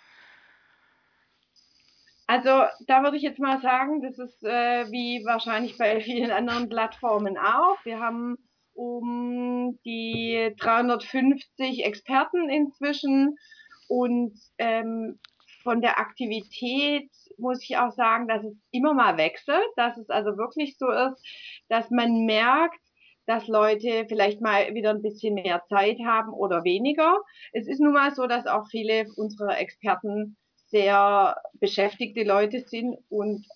Also 2.28 2.64
da 2.86 3.02
würde 3.02 3.16
ich 3.16 3.22
jetzt 3.22 3.38
mal 3.38 3.58
sagen, 3.62 4.02
das 4.02 4.18
ist 4.18 4.44
äh, 4.44 4.90
wie 4.90 5.24
wahrscheinlich 5.24 5.78
bei 5.78 6.00
vielen 6.02 6.30
anderen 6.30 6.68
Plattformen 6.68 7.38
auch. 7.38 7.82
Wir 7.84 8.00
haben 8.00 8.36
um 8.74 9.78
die 9.86 10.54
350 10.58 11.84
Experten 11.86 12.50
inzwischen 12.50 13.34
und 13.88 14.38
ähm, 14.58 15.18
von 15.62 15.80
der 15.80 15.98
Aktivität 15.98 17.10
muss 17.38 17.62
ich 17.62 17.78
auch 17.78 17.92
sagen, 17.92 18.28
dass 18.28 18.44
es 18.44 18.54
immer 18.72 18.92
mal 18.92 19.16
wechselt, 19.16 19.66
dass 19.76 19.96
es 19.96 20.10
also 20.10 20.36
wirklich 20.36 20.76
so 20.76 20.90
ist, 20.90 21.24
dass 21.70 21.90
man 21.90 22.26
merkt, 22.26 22.78
dass 23.24 23.48
Leute 23.48 24.04
vielleicht 24.06 24.42
mal 24.42 24.74
wieder 24.74 24.90
ein 24.90 25.02
bisschen 25.02 25.32
mehr 25.32 25.62
Zeit 25.70 25.98
haben 26.04 26.34
oder 26.34 26.62
weniger. 26.62 27.22
Es 27.52 27.66
ist 27.66 27.80
nun 27.80 27.94
mal 27.94 28.14
so, 28.14 28.26
dass 28.26 28.46
auch 28.46 28.66
viele 28.70 29.06
unserer 29.16 29.58
Experten 29.58 30.36
sehr 30.70 31.36
beschäftigte 31.54 32.22
Leute 32.22 32.60
sind 32.60 32.96
und 33.08 33.46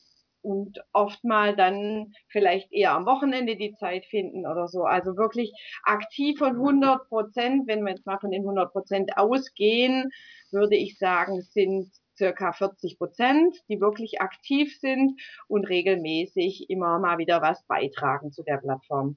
und 0.43 0.81
oft 0.93 1.23
mal 1.25 1.55
dann 1.55 2.15
vielleicht 2.29 2.73
eher 2.73 2.93
am 2.93 3.07
Wochenende 3.07 3.57
die 3.57 3.75
Zeit 3.77 4.05
finden 4.07 4.45
oder 4.47 4.67
so. 4.67 4.83
Also 4.83 5.17
wirklich 5.17 5.53
aktiv 5.85 6.39
von 6.39 6.57
100 6.57 7.09
Prozent, 7.09 7.69
wenn 7.69 7.85
wir 7.85 7.93
jetzt 7.93 8.07
mal 8.07 8.19
von 8.19 8.31
den 8.31 8.43
100 8.43 8.73
Prozent 8.73 9.17
ausgehen, 9.17 10.11
würde 10.51 10.77
ich 10.77 10.99
sagen, 10.99 11.43
sind 11.43 11.93
circa 12.17 12.53
40 12.53 12.99
Prozent, 12.99 13.57
die 13.69 13.81
wirklich 13.81 14.21
aktiv 14.21 14.77
sind 14.79 15.21
und 15.49 15.65
regelmäßig 15.69 16.69
immer 16.69 16.99
mal 16.99 17.19
wieder 17.19 17.41
was 17.41 17.65
beitragen 17.67 18.33
zu 18.33 18.43
der 18.43 18.59
Plattform. 18.59 19.17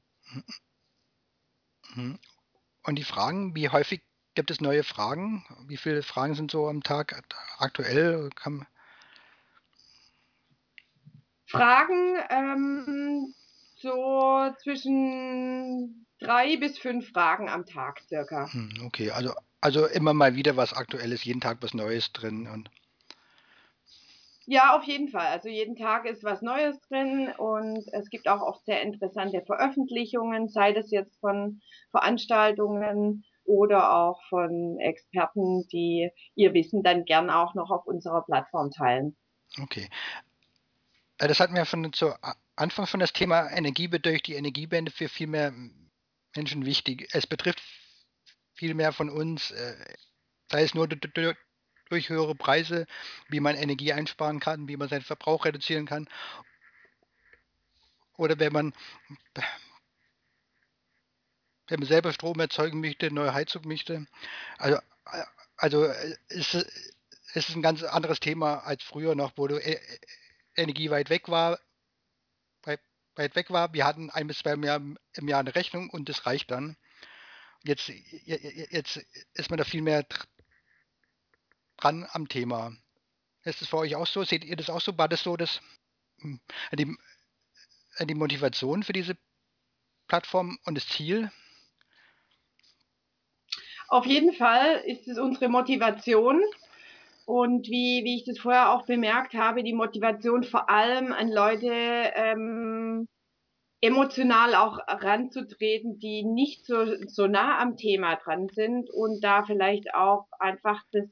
Mhm. 1.95 2.19
Und 2.83 2.99
die 2.99 3.03
Fragen, 3.03 3.55
wie 3.55 3.69
häufig 3.69 4.03
Gibt 4.35 4.51
es 4.51 4.59
neue 4.59 4.83
Fragen? 4.83 5.45
Wie 5.67 5.77
viele 5.77 6.03
Fragen 6.03 6.35
sind 6.35 6.51
so 6.51 6.67
am 6.67 6.83
Tag 6.83 7.23
aktuell? 7.57 8.29
Kann 8.35 8.67
Fragen 11.47 12.17
ähm, 12.29 13.33
so 13.77 14.51
zwischen 14.61 16.05
drei 16.19 16.57
bis 16.57 16.77
fünf 16.77 17.09
Fragen 17.11 17.47
am 17.47 17.65
Tag 17.65 18.01
circa. 18.09 18.51
Hm, 18.51 18.83
okay, 18.85 19.11
also, 19.11 19.33
also 19.61 19.85
immer 19.85 20.13
mal 20.13 20.35
wieder 20.35 20.57
was 20.57 20.73
Aktuelles, 20.73 21.23
jeden 21.23 21.39
Tag 21.39 21.59
was 21.61 21.73
Neues 21.73 22.11
drin. 22.11 22.47
Und 22.47 22.69
Ja, 24.47 24.75
auf 24.75 24.83
jeden 24.83 25.07
Fall. 25.09 25.27
Also 25.27 25.47
jeden 25.47 25.77
Tag 25.77 26.05
ist 26.05 26.23
was 26.23 26.41
Neues 26.41 26.79
drin 26.89 27.31
und 27.37 27.87
es 27.93 28.09
gibt 28.09 28.27
auch 28.27 28.41
oft 28.41 28.65
sehr 28.65 28.81
interessante 28.81 29.41
Veröffentlichungen, 29.45 30.49
sei 30.49 30.73
das 30.73 30.91
jetzt 30.91 31.17
von 31.19 31.61
Veranstaltungen 31.91 33.23
oder 33.45 33.95
auch 33.95 34.21
von 34.29 34.77
Experten, 34.79 35.67
die 35.71 36.09
ihr 36.35 36.53
Wissen 36.53 36.83
dann 36.83 37.05
gern 37.05 37.29
auch 37.29 37.53
noch 37.55 37.71
auf 37.71 37.85
unserer 37.85 38.23
Plattform 38.23 38.71
teilen. 38.71 39.15
Okay. 39.61 39.89
Äh, 41.17 41.27
das 41.27 41.39
hatten 41.39 41.55
wir 41.55 41.65
von 41.65 41.93
zu 41.93 42.13
Anfang 42.55 42.85
schon 42.85 42.99
das 42.99 43.13
Thema 43.13 43.49
Energie 43.51 43.87
durch 43.87 44.23
die 44.23 44.35
Energiewende 44.35 44.91
für 44.91 45.09
viel 45.09 45.27
mehr 45.27 45.53
Menschen 46.35 46.65
wichtig. 46.65 47.09
Es 47.11 47.27
betrifft 47.27 47.61
viel 48.53 48.73
mehr 48.73 48.93
von 48.93 49.09
uns, 49.09 49.51
äh, 49.51 49.75
sei 50.49 50.63
es 50.63 50.73
nur 50.73 50.87
durch 50.87 52.09
höhere 52.09 52.35
Preise, 52.35 52.85
wie 53.29 53.39
man 53.39 53.55
Energie 53.55 53.93
einsparen 53.93 54.39
kann, 54.39 54.67
wie 54.67 54.77
man 54.77 54.89
seinen 54.89 55.01
Verbrauch 55.01 55.45
reduzieren 55.45 55.85
kann. 55.85 56.07
Oder 58.17 58.39
wenn 58.39 58.53
man, 58.53 58.73
wenn 61.67 61.79
man 61.79 61.87
selber 61.87 62.13
Strom 62.13 62.39
erzeugen 62.39 62.79
möchte, 62.81 63.11
neue 63.11 63.33
Heizung 63.33 63.67
möchte. 63.67 64.05
Also, 64.57 64.79
also 65.57 65.85
es, 66.29 66.53
es 66.53 67.49
ist 67.49 67.55
ein 67.55 67.61
ganz 67.61 67.83
anderes 67.83 68.19
Thema 68.19 68.59
als 68.59 68.83
früher 68.83 69.15
noch, 69.15 69.33
wo 69.35 69.47
du 69.47 69.59
Energie 70.55 70.89
weit 70.89 71.09
weg 71.09 71.29
war, 71.29 71.59
weit, 72.63 72.81
weit 73.15 73.35
weg 73.35 73.49
war. 73.49 73.73
Wir 73.73 73.85
hatten 73.85 74.09
ein 74.09 74.27
bis 74.27 74.39
zwei 74.39 74.55
Mal 74.55 74.95
im 75.13 75.27
Jahr 75.27 75.39
eine 75.39 75.55
Rechnung 75.55 75.89
und 75.89 76.09
das 76.09 76.25
reicht 76.25 76.51
dann. 76.51 76.77
Jetzt, 77.63 77.89
jetzt 77.89 78.97
ist 79.33 79.49
man 79.49 79.57
da 79.57 79.63
viel 79.63 79.81
mehr 79.81 80.05
dran 81.77 82.07
am 82.11 82.29
Thema. 82.29 82.75
Ist 83.43 83.61
es 83.61 83.69
für 83.69 83.77
euch 83.77 83.95
auch 83.95 84.07
so? 84.07 84.23
Seht 84.23 84.43
ihr 84.43 84.55
das 84.55 84.69
auch 84.69 84.81
so? 84.81 84.97
War 84.97 85.09
das 85.09 85.23
so, 85.23 85.35
dass 85.35 85.61
hm, 86.19 86.39
die, 86.73 86.95
die 88.01 88.15
Motivation 88.15 88.83
für 88.83 88.93
diese 88.93 89.17
Plattform 90.07 90.59
und 90.65 90.75
das 90.75 90.87
Ziel? 90.87 91.31
Auf 93.95 94.05
jeden 94.05 94.33
Fall 94.33 94.81
ist 94.85 95.07
es 95.07 95.17
unsere 95.17 95.47
Motivation. 95.47 96.41
Und 97.25 97.69
wie, 97.69 98.03
wie 98.03 98.17
ich 98.17 98.25
das 98.25 98.39
vorher 98.39 98.73
auch 98.73 98.85
bemerkt 98.85 99.35
habe, 99.35 99.63
die 99.63 99.71
Motivation 99.71 100.43
vor 100.43 100.69
allem 100.69 101.13
an 101.13 101.31
Leute 101.31 101.71
ähm, 101.71 103.07
emotional 103.79 104.53
auch 104.53 104.79
ranzutreten, 104.85 105.97
die 105.97 106.25
nicht 106.25 106.65
so, 106.65 106.85
so 107.07 107.27
nah 107.27 107.57
am 107.57 107.77
Thema 107.77 108.17
dran 108.17 108.49
sind 108.49 108.89
und 108.89 109.23
da 109.23 109.45
vielleicht 109.45 109.93
auch 109.93 110.25
einfach 110.39 110.83
das 110.91 111.05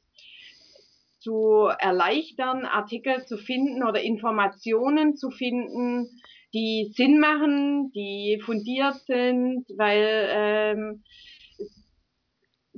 zu 1.19 1.69
erleichtern, 1.79 2.65
Artikel 2.65 3.25
zu 3.25 3.37
finden 3.37 3.83
oder 3.83 4.01
Informationen 4.01 5.15
zu 5.15 5.31
finden, 5.31 6.19
die 6.53 6.91
Sinn 6.93 7.17
machen, 7.17 7.93
die 7.93 8.41
fundiert 8.45 8.95
sind, 9.07 9.65
weil 9.77 10.27
ähm, 10.31 11.03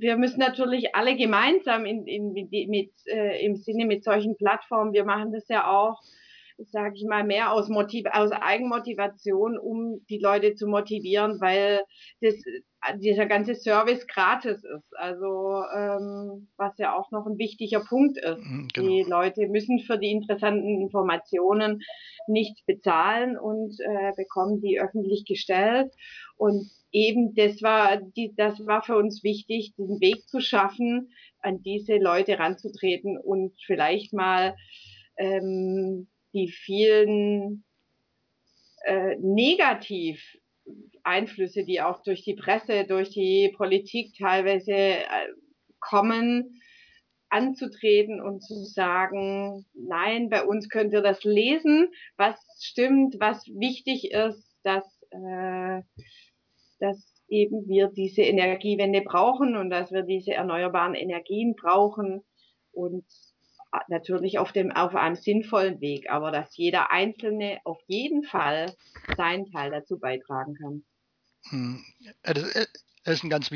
wir 0.06 0.18
müssen 0.18 0.40
natürlich 0.40 0.96
alle 0.96 1.16
gemeinsam 1.16 1.86
in, 1.86 2.06
in, 2.06 2.34
mit, 2.70 2.92
äh, 3.08 3.44
im 3.44 3.56
Sinne 3.56 3.86
mit 3.86 4.04
solchen 4.04 4.38
Plattformen, 4.38 4.94
wir 4.94 5.04
machen 5.04 5.32
das 5.32 5.48
ja 5.48 5.68
auch, 5.70 6.00
sage 6.58 6.94
ich 6.96 7.06
mal, 7.06 7.24
mehr 7.24 7.52
aus, 7.52 7.68
Motiv 7.70 8.06
aus 8.12 8.32
Eigenmotivation, 8.32 9.58
um 9.58 10.06
die 10.10 10.20
Leute 10.20 10.54
zu 10.54 10.68
motivieren, 10.68 11.42
weil 11.42 11.82
das 12.22 12.36
dieser 12.98 13.26
ganze 13.26 13.56
Service 13.56 14.08
gratis 14.08 14.64
ist. 14.64 14.98
Also 14.98 15.64
ähm, 15.76 16.48
was 16.58 16.78
ja 16.78 16.96
auch 16.98 17.12
noch 17.12 17.26
ein 17.26 17.38
wichtiger 17.38 17.82
Punkt 17.82 18.18
ist. 18.18 18.44
Mhm, 18.44 18.68
genau. 18.74 18.88
Die 18.88 19.04
Leute 19.04 19.48
müssen 19.48 19.80
für 19.80 19.98
die 19.98 20.12
interessanten 20.12 20.82
Informationen 20.82 21.82
nichts 22.28 22.64
bezahlen 22.66 23.38
und 23.38 23.78
äh, 23.80 24.12
bekommen 24.16 24.62
die 24.62 24.80
öffentlich 24.80 25.26
gestellt. 25.26 25.94
Und 26.38 26.70
eben 26.92 27.36
das 27.36 27.62
war 27.62 27.98
die, 27.98 28.34
das 28.36 28.66
war 28.66 28.82
für 28.82 28.98
uns 28.98 29.24
wichtig, 29.24 29.74
diesen 29.78 30.00
Weg 30.02 30.28
zu 30.28 30.40
schaffen, 30.40 31.12
an 31.40 31.62
diese 31.62 31.98
Leute 31.98 32.40
ranzutreten 32.40 33.18
und 33.18 33.54
vielleicht 33.66 34.14
mal 34.14 34.56
ähm, 35.18 36.08
die 36.34 36.50
vielen 36.50 37.64
äh, 38.84 39.16
negativ 39.20 40.22
Einflüsse, 41.04 41.64
die 41.64 41.82
auch 41.82 42.02
durch 42.04 42.24
die 42.24 42.36
Presse, 42.36 42.86
durch 42.86 43.10
die 43.12 43.54
Politik 43.56 44.16
teilweise 44.18 44.74
äh, 44.74 45.06
kommen, 45.80 46.62
anzutreten 47.30 48.22
und 48.22 48.42
zu 48.42 48.56
sagen, 48.64 49.66
nein, 49.74 50.30
bei 50.30 50.44
uns 50.44 50.70
könnt 50.70 50.94
ihr 50.94 51.02
das 51.02 51.24
lesen, 51.24 51.90
was 52.18 52.36
stimmt, 52.62 53.16
was 53.20 53.46
wichtig 53.48 54.12
ist, 54.12 54.58
dass, 54.64 54.86
äh, 55.12 55.82
dass 56.80 57.24
eben 57.28 57.68
wir 57.68 57.88
diese 57.88 58.22
Energiewende 58.22 59.02
brauchen 59.02 59.56
und 59.56 59.70
dass 59.70 59.92
wir 59.92 60.04
diese 60.04 60.34
erneuerbaren 60.34 60.94
Energien 60.94 61.56
brauchen. 61.56 62.24
Und 62.72 63.06
natürlich 63.88 64.40
auf 64.40 64.52
dem, 64.52 64.72
auf 64.72 64.96
einem 64.96 65.16
sinnvollen 65.16 65.82
Weg, 65.82 66.10
aber 66.10 66.32
dass 66.32 66.56
jeder 66.56 66.92
Einzelne 66.92 67.60
auf 67.64 67.80
jeden 67.88 68.24
Fall 68.24 68.76
seinen 69.18 69.52
Teil 69.52 69.72
dazu 69.72 70.00
beitragen 70.00 70.56
kann. 70.56 70.86
Hm. 71.50 71.86
Das 72.24 72.38
ist 73.04 73.24
ein 73.24 73.30
ganz 73.30 73.52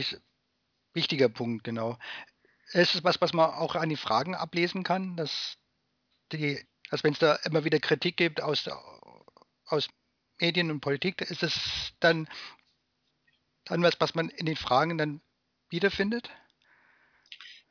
wichtiger 0.94 1.30
Punkt, 1.30 1.64
genau. 1.64 1.98
Es 2.72 2.96
ist 2.96 3.04
was, 3.04 3.20
was 3.22 3.34
man 3.34 3.50
auch 3.50 3.76
an 3.76 3.90
die 3.90 3.96
Fragen 3.96 4.36
ablesen 4.36 4.84
kann, 4.84 5.16
dass 5.16 5.58
die, 6.32 6.60
also 6.90 7.04
wenn 7.04 7.14
es 7.14 7.20
da 7.20 7.36
immer 7.46 7.64
wieder 7.64 7.80
Kritik 7.80 8.18
gibt 8.18 8.42
aus, 8.42 8.70
aus 9.66 9.90
Medien 10.40 10.70
und 10.70 10.82
Politik, 10.82 11.22
ist 11.22 11.44
es 11.44 11.94
dann, 12.00 12.30
dann 13.66 13.82
was, 13.82 14.00
was 14.00 14.14
man 14.14 14.30
in 14.30 14.46
den 14.46 14.56
Fragen 14.56 14.98
dann 14.98 15.22
wiederfindet? 15.70 16.30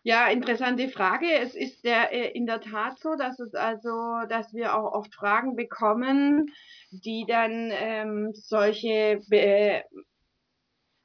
Ja, 0.09 0.29
interessante 0.29 0.89
Frage. 0.89 1.27
Es 1.31 1.55
ist 1.55 1.85
der, 1.85 2.15
äh, 2.15 2.31
in 2.31 2.47
der 2.47 2.63
Tat 2.63 2.99
so, 2.99 3.15
dass 3.15 3.39
es 3.41 3.55
also, 3.55 3.91
dass 4.31 4.55
wir 4.55 4.75
auch 4.75 4.95
oft 4.95 5.15
Fragen 5.15 5.55
bekommen, 5.55 6.51
die 6.91 7.27
dann 7.29 7.71
ähm, 7.75 8.31
solche 8.33 9.21
äh, 9.31 9.83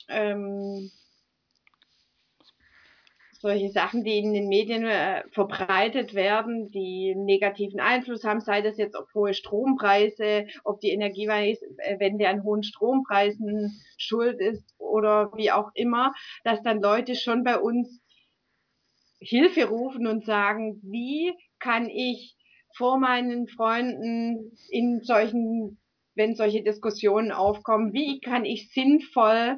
ähm, 0.07 0.89
solche 3.41 3.71
Sachen, 3.71 4.05
die 4.05 4.19
in 4.19 4.33
den 4.33 4.47
Medien 4.47 4.85
äh, 4.85 5.23
verbreitet 5.31 6.13
werden, 6.13 6.71
die 6.71 7.13
negativen 7.13 7.81
Einfluss 7.81 8.23
haben, 8.23 8.39
sei 8.39 8.61
das 8.61 8.77
jetzt 8.77 8.95
ob 8.95 9.13
hohe 9.13 9.33
Strompreise, 9.33 10.47
ob 10.63 10.79
die 10.79 10.91
Energiewende 10.91 12.29
an 12.29 12.43
hohen 12.43 12.63
Strompreisen 12.63 13.81
schuld 13.97 14.39
ist 14.39 14.73
oder 14.77 15.29
wie 15.35 15.51
auch 15.51 15.71
immer, 15.73 16.13
dass 16.45 16.63
dann 16.63 16.81
Leute 16.81 17.15
schon 17.15 17.43
bei 17.43 17.59
uns 17.59 18.02
Hilfe 19.23 19.65
rufen 19.65 20.07
und 20.07 20.25
sagen, 20.25 20.79
wie 20.83 21.33
kann 21.59 21.89
ich 21.89 22.35
vor 22.75 22.97
meinen 22.99 23.47
Freunden 23.47 24.51
in 24.69 25.01
solchen, 25.03 25.79
wenn 26.15 26.35
solche 26.35 26.63
Diskussionen 26.63 27.31
aufkommen, 27.31 27.93
wie 27.93 28.19
kann 28.19 28.45
ich 28.45 28.71
sinnvoll 28.73 29.57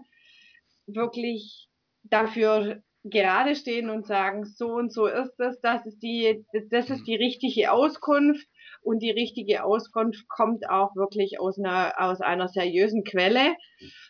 wirklich 0.87 1.67
dafür 2.03 2.81
gerade 3.03 3.55
stehen 3.55 3.89
und 3.89 4.07
sagen, 4.07 4.45
so 4.45 4.67
und 4.67 4.91
so 4.91 5.05
ist 5.05 5.39
es, 5.39 5.59
das 5.61 5.85
ist 5.85 5.99
die, 5.99 6.45
das 6.71 6.89
ist 6.89 7.05
die 7.07 7.15
richtige 7.15 7.71
Auskunft. 7.71 8.47
Und 8.81 8.99
die 8.99 9.11
richtige 9.11 9.63
Auskunft 9.63 10.27
kommt 10.29 10.69
auch 10.69 10.95
wirklich 10.95 11.39
aus 11.39 11.57
einer, 11.57 11.93
aus 11.97 12.21
einer 12.21 12.47
seriösen 12.47 13.03
Quelle. 13.03 13.55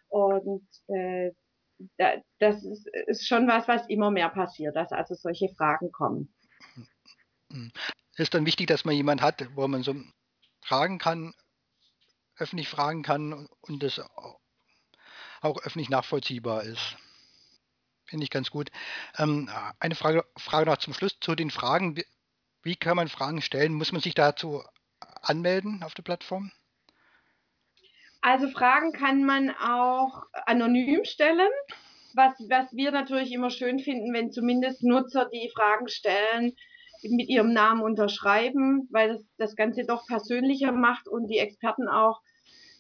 Und 0.10 0.68
äh, 0.88 1.32
das 1.98 2.64
ist, 2.64 2.88
ist 3.08 3.28
schon 3.28 3.48
was, 3.48 3.68
was 3.68 3.88
immer 3.90 4.12
mehr 4.12 4.30
passiert, 4.30 4.76
dass 4.76 4.92
also 4.92 5.16
solche 5.16 5.50
Fragen 5.50 5.92
kommen. 5.92 6.34
Es 8.14 8.20
ist 8.20 8.34
dann 8.34 8.46
wichtig, 8.46 8.68
dass 8.68 8.86
man 8.86 8.96
jemand 8.96 9.22
hat, 9.22 9.46
wo 9.56 9.68
man 9.68 9.84
so 9.84 9.96
fragen 10.62 10.98
kann, 10.98 11.34
öffentlich 12.38 12.70
fragen 12.70 13.04
kann 13.04 13.48
und 13.62 13.84
das 13.84 14.00
auch 15.42 15.62
öffentlich 15.64 15.90
nachvollziehbar 15.90 16.64
ist. 16.64 16.98
Finde 18.06 18.24
ich 18.24 18.30
ganz 18.30 18.52
gut. 18.52 18.72
Ähm, 19.18 19.50
eine 19.80 19.96
Frage, 19.96 20.26
Frage 20.38 20.70
noch 20.70 20.78
zum 20.78 20.94
Schluss 20.94 21.18
zu 21.20 21.36
den 21.36 21.52
Fragen. 21.52 21.96
Wie 22.62 22.76
kann 22.76 22.96
man 22.96 23.08
Fragen 23.08 23.42
stellen? 23.42 23.74
Muss 23.74 23.92
man 23.92 24.02
sich 24.02 24.16
dazu 24.16 24.64
anmelden 25.22 25.84
auf 25.84 25.94
der 25.94 26.04
Plattform? 26.04 26.52
Also 28.26 28.50
Fragen 28.50 28.92
kann 28.92 29.24
man 29.24 29.52
auch 29.52 30.24
anonym 30.48 31.06
stellen. 31.06 31.52
Was, 32.16 32.34
was 32.50 32.76
wir 32.76 32.90
natürlich 32.90 33.32
immer 33.32 33.52
schön 33.52 33.78
finden, 33.78 34.16
wenn 34.16 34.32
zumindest 34.32 34.84
Nutzer 34.84 35.30
die 35.32 35.52
Fragen 35.56 35.88
stellen, 35.90 36.56
mit 37.04 37.30
ihrem 37.30 37.54
Namen 37.54 37.84
unterschreiben, 37.84 38.90
weil 38.90 39.10
das 39.10 39.22
das 39.38 39.56
Ganze 39.56 39.86
doch 39.86 40.08
persönlicher 40.08 40.72
macht 40.72 41.08
und 41.08 41.28
die 41.28 41.38
Experten 41.38 41.88
auch 41.88 42.22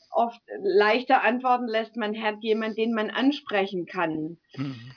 oft 0.10 0.42
leichter 0.64 1.22
antworten 1.22 1.68
lässt. 1.68 1.96
Man 1.96 2.20
hat 2.20 2.38
jemanden, 2.42 2.78
den 2.78 2.94
man 2.96 3.12
ansprechen 3.12 3.86
kann. 3.86 4.40
Mhm. 4.56 4.94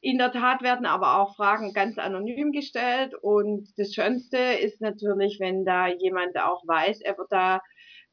In 0.00 0.16
der 0.16 0.32
Tat 0.32 0.62
werden 0.62 0.86
aber 0.86 1.18
auch 1.18 1.36
Fragen 1.36 1.74
ganz 1.74 1.98
anonym 1.98 2.50
gestellt 2.52 3.14
und 3.20 3.68
das 3.76 3.92
Schönste 3.92 4.38
ist 4.38 4.80
natürlich, 4.80 5.38
wenn 5.38 5.66
da 5.66 5.88
jemand 5.88 6.38
auch 6.38 6.62
weiß, 6.66 7.02
er 7.02 7.18
wird 7.18 7.30
da 7.30 7.60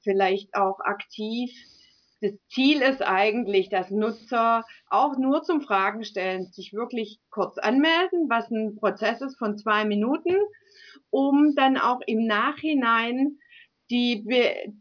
vielleicht 0.04 0.56
auch 0.56 0.80
aktiv. 0.80 1.52
Das 2.22 2.34
Ziel 2.50 2.82
ist 2.82 3.02
eigentlich, 3.02 3.70
dass 3.70 3.92
Nutzer 3.92 4.66
auch 4.90 5.18
nur 5.18 5.42
zum 5.44 5.62
Fragen 5.62 6.04
stellen 6.04 6.52
sich 6.52 6.74
wirklich 6.74 7.20
kurz 7.30 7.58
anmelden, 7.58 8.30
was 8.30 8.50
ein 8.52 8.76
Prozess 8.76 9.22
ist 9.22 9.38
von 9.38 9.58
zwei 9.58 9.86
Minuten, 9.86 10.36
um 11.10 11.56
dann 11.56 11.78
auch 11.78 12.02
im 12.06 12.26
Nachhinein 12.26 13.38
die, 13.90 14.24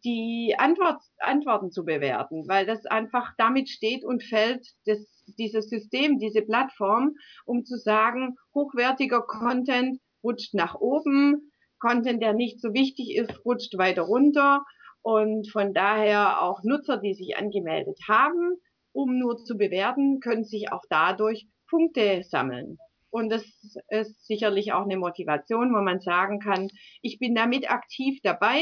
die 0.04 0.54
Antwort, 0.59 1.00
Antworten 1.18 1.70
zu 1.70 1.85
bewerten, 1.85 2.46
weil 2.46 2.66
das 2.66 2.85
einfach 2.87 3.33
damit 3.38 3.68
steht 3.68 4.04
und 4.04 4.22
fällt, 4.22 4.66
das, 4.85 5.24
dieses 5.38 5.70
System, 5.70 6.18
diese 6.18 6.42
Plattform, 6.42 7.14
um 7.46 7.64
zu 7.64 7.78
sagen, 7.78 8.37
hochwertiger 8.54 9.22
Content 9.22 10.00
rutscht 10.22 10.54
nach 10.54 10.74
oben, 10.74 11.52
Content, 11.78 12.22
der 12.22 12.35
nicht 12.35 12.61
so 12.61 12.74
wichtig 12.74 13.16
ist, 13.16 13.44
rutscht 13.44 13.78
weiter 13.78 14.02
runter 14.02 14.64
und 15.09 15.51
von 15.51 15.73
daher 15.73 16.42
auch 16.42 16.62
Nutzer, 16.64 16.99
die 16.99 17.14
sich 17.14 17.38
angemeldet 17.38 17.99
haben, 18.07 18.59
um 18.92 19.18
nur 19.18 19.38
zu 19.38 19.57
bewerten, 19.57 20.21
können 20.21 20.44
sich 20.44 20.71
auch 20.71 20.83
dadurch 20.90 21.47
Punkte 21.71 22.23
sammeln. 22.25 22.77
Und 23.09 23.31
das 23.31 23.42
ist 23.88 24.27
sicherlich 24.27 24.75
auch 24.75 24.83
eine 24.83 24.99
Motivation, 24.99 25.73
wo 25.73 25.81
man 25.81 26.01
sagen 26.01 26.40
kann, 26.40 26.68
ich 27.01 27.18
bin 27.18 27.35
damit 27.35 27.71
aktiv 27.71 28.18
dabei, 28.23 28.61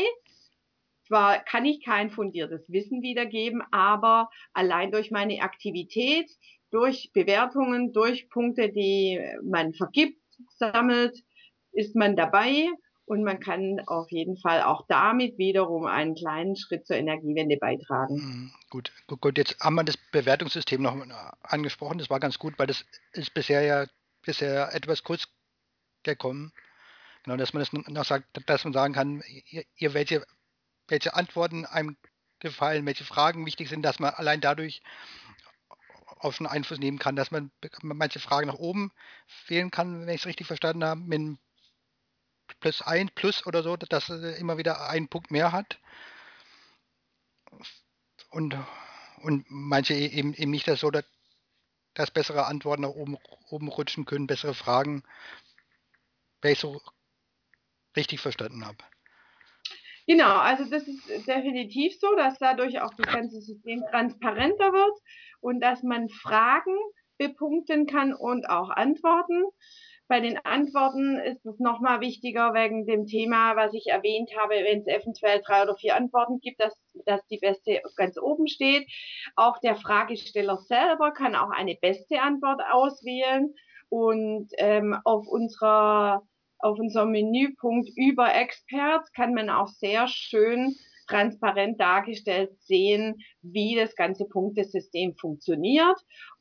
zwar 1.08 1.40
kann 1.40 1.64
ich 1.64 1.84
kein 1.84 2.10
fundiertes 2.10 2.64
Wissen 2.68 3.02
wiedergeben, 3.02 3.60
aber 3.72 4.28
allein 4.52 4.92
durch 4.92 5.10
meine 5.10 5.40
Aktivität, 5.40 6.30
durch 6.70 7.10
Bewertungen, 7.12 7.92
durch 7.92 8.28
Punkte, 8.28 8.70
die 8.70 9.20
man 9.42 9.74
vergibt, 9.74 10.22
sammelt, 10.58 11.18
ist 11.72 11.96
man 11.96 12.14
dabei 12.14 12.68
und 13.06 13.22
man 13.22 13.40
kann 13.40 13.80
auf 13.86 14.10
jeden 14.10 14.36
Fall 14.36 14.62
auch 14.62 14.84
damit 14.88 15.38
wiederum 15.38 15.86
einen 15.86 16.14
kleinen 16.14 16.56
Schritt 16.56 16.86
zur 16.86 16.96
Energiewende 16.96 17.56
beitragen. 17.56 18.16
Mhm, 18.16 18.52
gut, 18.68 18.92
gut, 19.06 19.20
gut. 19.20 19.38
Jetzt 19.38 19.58
haben 19.60 19.76
wir 19.76 19.84
das 19.84 19.96
Bewertungssystem 19.96 20.82
noch 20.82 20.96
angesprochen. 21.42 21.98
Das 21.98 22.10
war 22.10 22.20
ganz 22.20 22.38
gut, 22.38 22.58
weil 22.58 22.66
das 22.66 22.84
ist 23.12 23.32
bisher 23.32 23.62
ja 23.62 23.86
bisher 24.22 24.74
etwas 24.74 25.02
kurz 25.02 25.28
gekommen. 26.02 26.52
Genau, 27.22 27.36
dass 27.36 27.54
man 27.54 27.60
das 27.60 27.72
noch 27.72 28.04
sagt, 28.04 28.26
dass 28.46 28.64
man 28.64 28.72
sagen 28.72 28.94
kann, 28.94 29.22
ihr, 29.50 29.64
ihr 29.76 29.94
welche 29.94 30.24
welche 30.88 31.14
Antworten 31.14 31.64
einem 31.64 31.96
gefallen, 32.38 32.86
welche 32.86 33.04
Fragen 33.04 33.46
wichtig 33.46 33.68
sind, 33.68 33.82
dass 33.82 33.98
man 33.98 34.14
allein 34.14 34.40
dadurch 34.40 34.82
auch 36.18 36.32
schon 36.32 36.46
Einfluss 36.46 36.78
nehmen 36.78 36.98
kann, 36.98 37.16
dass 37.16 37.30
man 37.30 37.50
manche 37.82 38.20
Fragen 38.20 38.46
nach 38.46 38.58
oben 38.58 38.92
wählen 39.48 39.70
kann, 39.70 40.00
wenn 40.00 40.08
ich 40.08 40.20
es 40.20 40.26
richtig 40.26 40.46
verstanden 40.46 40.84
habe, 40.84 41.00
mit 41.00 41.38
plus 42.60 42.82
ein 42.82 43.08
plus 43.14 43.46
oder 43.46 43.62
so, 43.62 43.76
dass 43.76 44.08
er 44.08 44.36
immer 44.36 44.58
wieder 44.58 44.88
einen 44.88 45.08
Punkt 45.08 45.30
mehr 45.30 45.52
hat. 45.52 45.78
Und, 48.30 48.56
und 49.22 49.44
manche 49.48 49.94
e-, 49.94 50.06
eben, 50.06 50.34
eben 50.34 50.50
nicht 50.50 50.68
das 50.68 50.80
so, 50.80 50.90
dass, 50.90 51.04
dass 51.94 52.10
bessere 52.10 52.46
Antworten 52.46 52.82
nach 52.82 52.90
oben, 52.90 53.16
oben 53.48 53.68
rutschen 53.68 54.04
können, 54.04 54.26
bessere 54.26 54.54
Fragen, 54.54 55.02
wenn 56.42 56.52
ich 56.52 56.58
so 56.58 56.80
richtig 57.96 58.20
verstanden 58.20 58.64
habe. 58.66 58.78
Genau, 60.06 60.36
also 60.36 60.64
das 60.70 60.86
ist 60.86 61.26
definitiv 61.26 61.98
so, 61.98 62.14
dass 62.14 62.38
dadurch 62.38 62.80
auch 62.80 62.94
das 62.94 63.06
ganze 63.06 63.40
System 63.40 63.82
transparenter 63.90 64.72
wird 64.72 64.98
und 65.40 65.60
dass 65.60 65.82
man 65.82 66.08
Fragen 66.08 66.76
bepunkten 67.18 67.86
kann 67.86 68.14
und 68.14 68.48
auch 68.48 68.70
Antworten. 68.70 69.44
Bei 70.08 70.20
den 70.20 70.38
Antworten 70.44 71.18
ist 71.18 71.44
es 71.44 71.58
nochmal 71.58 72.00
wichtiger 72.00 72.54
wegen 72.54 72.86
dem 72.86 73.06
Thema, 73.06 73.56
was 73.56 73.74
ich 73.74 73.86
erwähnt 73.88 74.30
habe, 74.38 74.54
wenn 74.54 74.80
es 74.80 74.86
eventuell 74.86 75.42
drei 75.44 75.62
oder 75.62 75.76
vier 75.76 75.96
Antworten 75.96 76.38
gibt, 76.40 76.60
dass, 76.60 76.80
dass 77.06 77.26
die 77.26 77.38
beste 77.38 77.80
ganz 77.96 78.16
oben 78.16 78.46
steht. 78.46 78.88
Auch 79.34 79.58
der 79.58 79.74
Fragesteller 79.74 80.58
selber 80.58 81.12
kann 81.12 81.34
auch 81.34 81.50
eine 81.50 81.74
beste 81.74 82.20
Antwort 82.20 82.60
auswählen. 82.70 83.52
Und 83.88 84.48
ähm, 84.58 84.96
auf 85.04 85.26
unserer 85.28 86.22
auf 86.58 86.78
unserem 86.78 87.10
Menüpunkt 87.10 87.90
über 87.96 88.34
Experts 88.34 89.12
kann 89.12 89.34
man 89.34 89.50
auch 89.50 89.68
sehr 89.68 90.08
schön 90.08 90.74
transparent 91.08 91.80
dargestellt 91.80 92.50
sehen, 92.60 93.16
wie 93.42 93.76
das 93.76 93.94
ganze 93.94 94.24
Punktesystem 94.24 95.14
funktioniert 95.16 96.00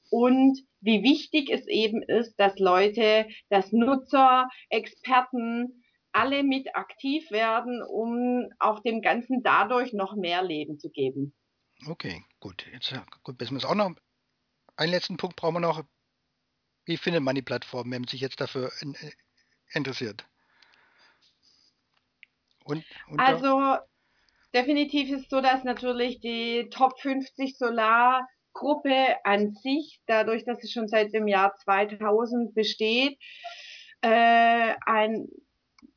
und 0.09 0.59
wie 0.85 1.03
wichtig 1.03 1.49
es 1.49 1.67
eben 1.67 2.01
ist, 2.03 2.39
dass 2.39 2.57
Leute, 2.59 3.27
dass 3.49 3.71
Nutzer, 3.71 4.47
Experten 4.69 5.83
alle 6.11 6.43
mit 6.43 6.75
aktiv 6.75 7.29
werden, 7.31 7.83
um 7.83 8.47
auch 8.59 8.81
dem 8.81 9.01
Ganzen 9.01 9.43
dadurch 9.43 9.91
noch 9.91 10.15
mehr 10.15 10.43
Leben 10.43 10.79
zu 10.79 10.89
geben. 10.89 11.35
Okay, 11.87 12.23
gut. 12.39 12.65
Jetzt 12.71 12.93
gut, 13.23 13.39
wissen 13.39 13.55
wir 13.55 13.57
es 13.57 13.65
auch 13.65 13.75
noch. 13.75 13.95
Einen 14.77 14.91
letzten 14.91 15.17
Punkt 15.17 15.35
brauchen 15.35 15.55
wir 15.55 15.59
noch. 15.59 15.83
Wie 16.85 16.97
findet 16.97 17.23
man 17.23 17.35
die 17.35 17.41
Plattform, 17.41 17.91
wenn 17.91 18.03
man 18.03 18.07
sich 18.07 18.21
jetzt 18.21 18.39
dafür 18.39 18.71
interessiert. 19.73 20.25
Und, 22.63 22.83
und 23.07 23.19
also 23.19 23.77
definitiv 24.53 25.09
ist 25.11 25.29
so, 25.29 25.41
dass 25.41 25.63
natürlich 25.63 26.19
die 26.19 26.69
Top 26.71 26.99
50 26.99 27.57
Solargruppe 28.55 29.15
an 29.23 29.53
sich, 29.53 29.99
dadurch, 30.07 30.45
dass 30.45 30.59
sie 30.59 30.69
schon 30.69 30.87
seit 30.87 31.13
dem 31.13 31.27
Jahr 31.27 31.55
2000 31.55 32.53
besteht, 32.53 33.17
äh, 34.01 34.73
ein 34.85 35.27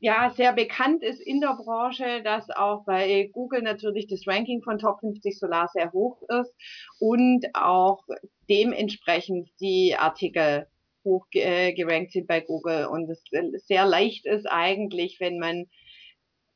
ja, 0.01 0.29
sehr 0.29 0.53
bekannt 0.53 1.03
ist 1.03 1.19
in 1.19 1.41
der 1.41 1.57
Branche, 1.61 2.21
dass 2.23 2.49
auch 2.51 2.85
bei 2.85 3.29
Google 3.33 3.61
natürlich 3.63 4.07
das 4.07 4.25
Ranking 4.27 4.61
von 4.61 4.77
Top 4.77 5.01
50 5.01 5.37
Solar 5.37 5.67
sehr 5.73 5.91
hoch 5.91 6.21
ist 6.29 6.53
und 6.99 7.45
auch 7.53 8.03
dementsprechend 8.49 9.49
die 9.59 9.95
Artikel 9.97 10.67
hoch 11.03 11.25
äh, 11.33 11.73
gerankt 11.73 12.13
sind 12.13 12.27
bei 12.27 12.39
Google. 12.39 12.85
Und 12.85 13.09
es 13.09 13.23
sehr 13.65 13.85
leicht 13.85 14.25
ist 14.25 14.45
eigentlich, 14.45 15.17
wenn 15.19 15.37
man 15.37 15.65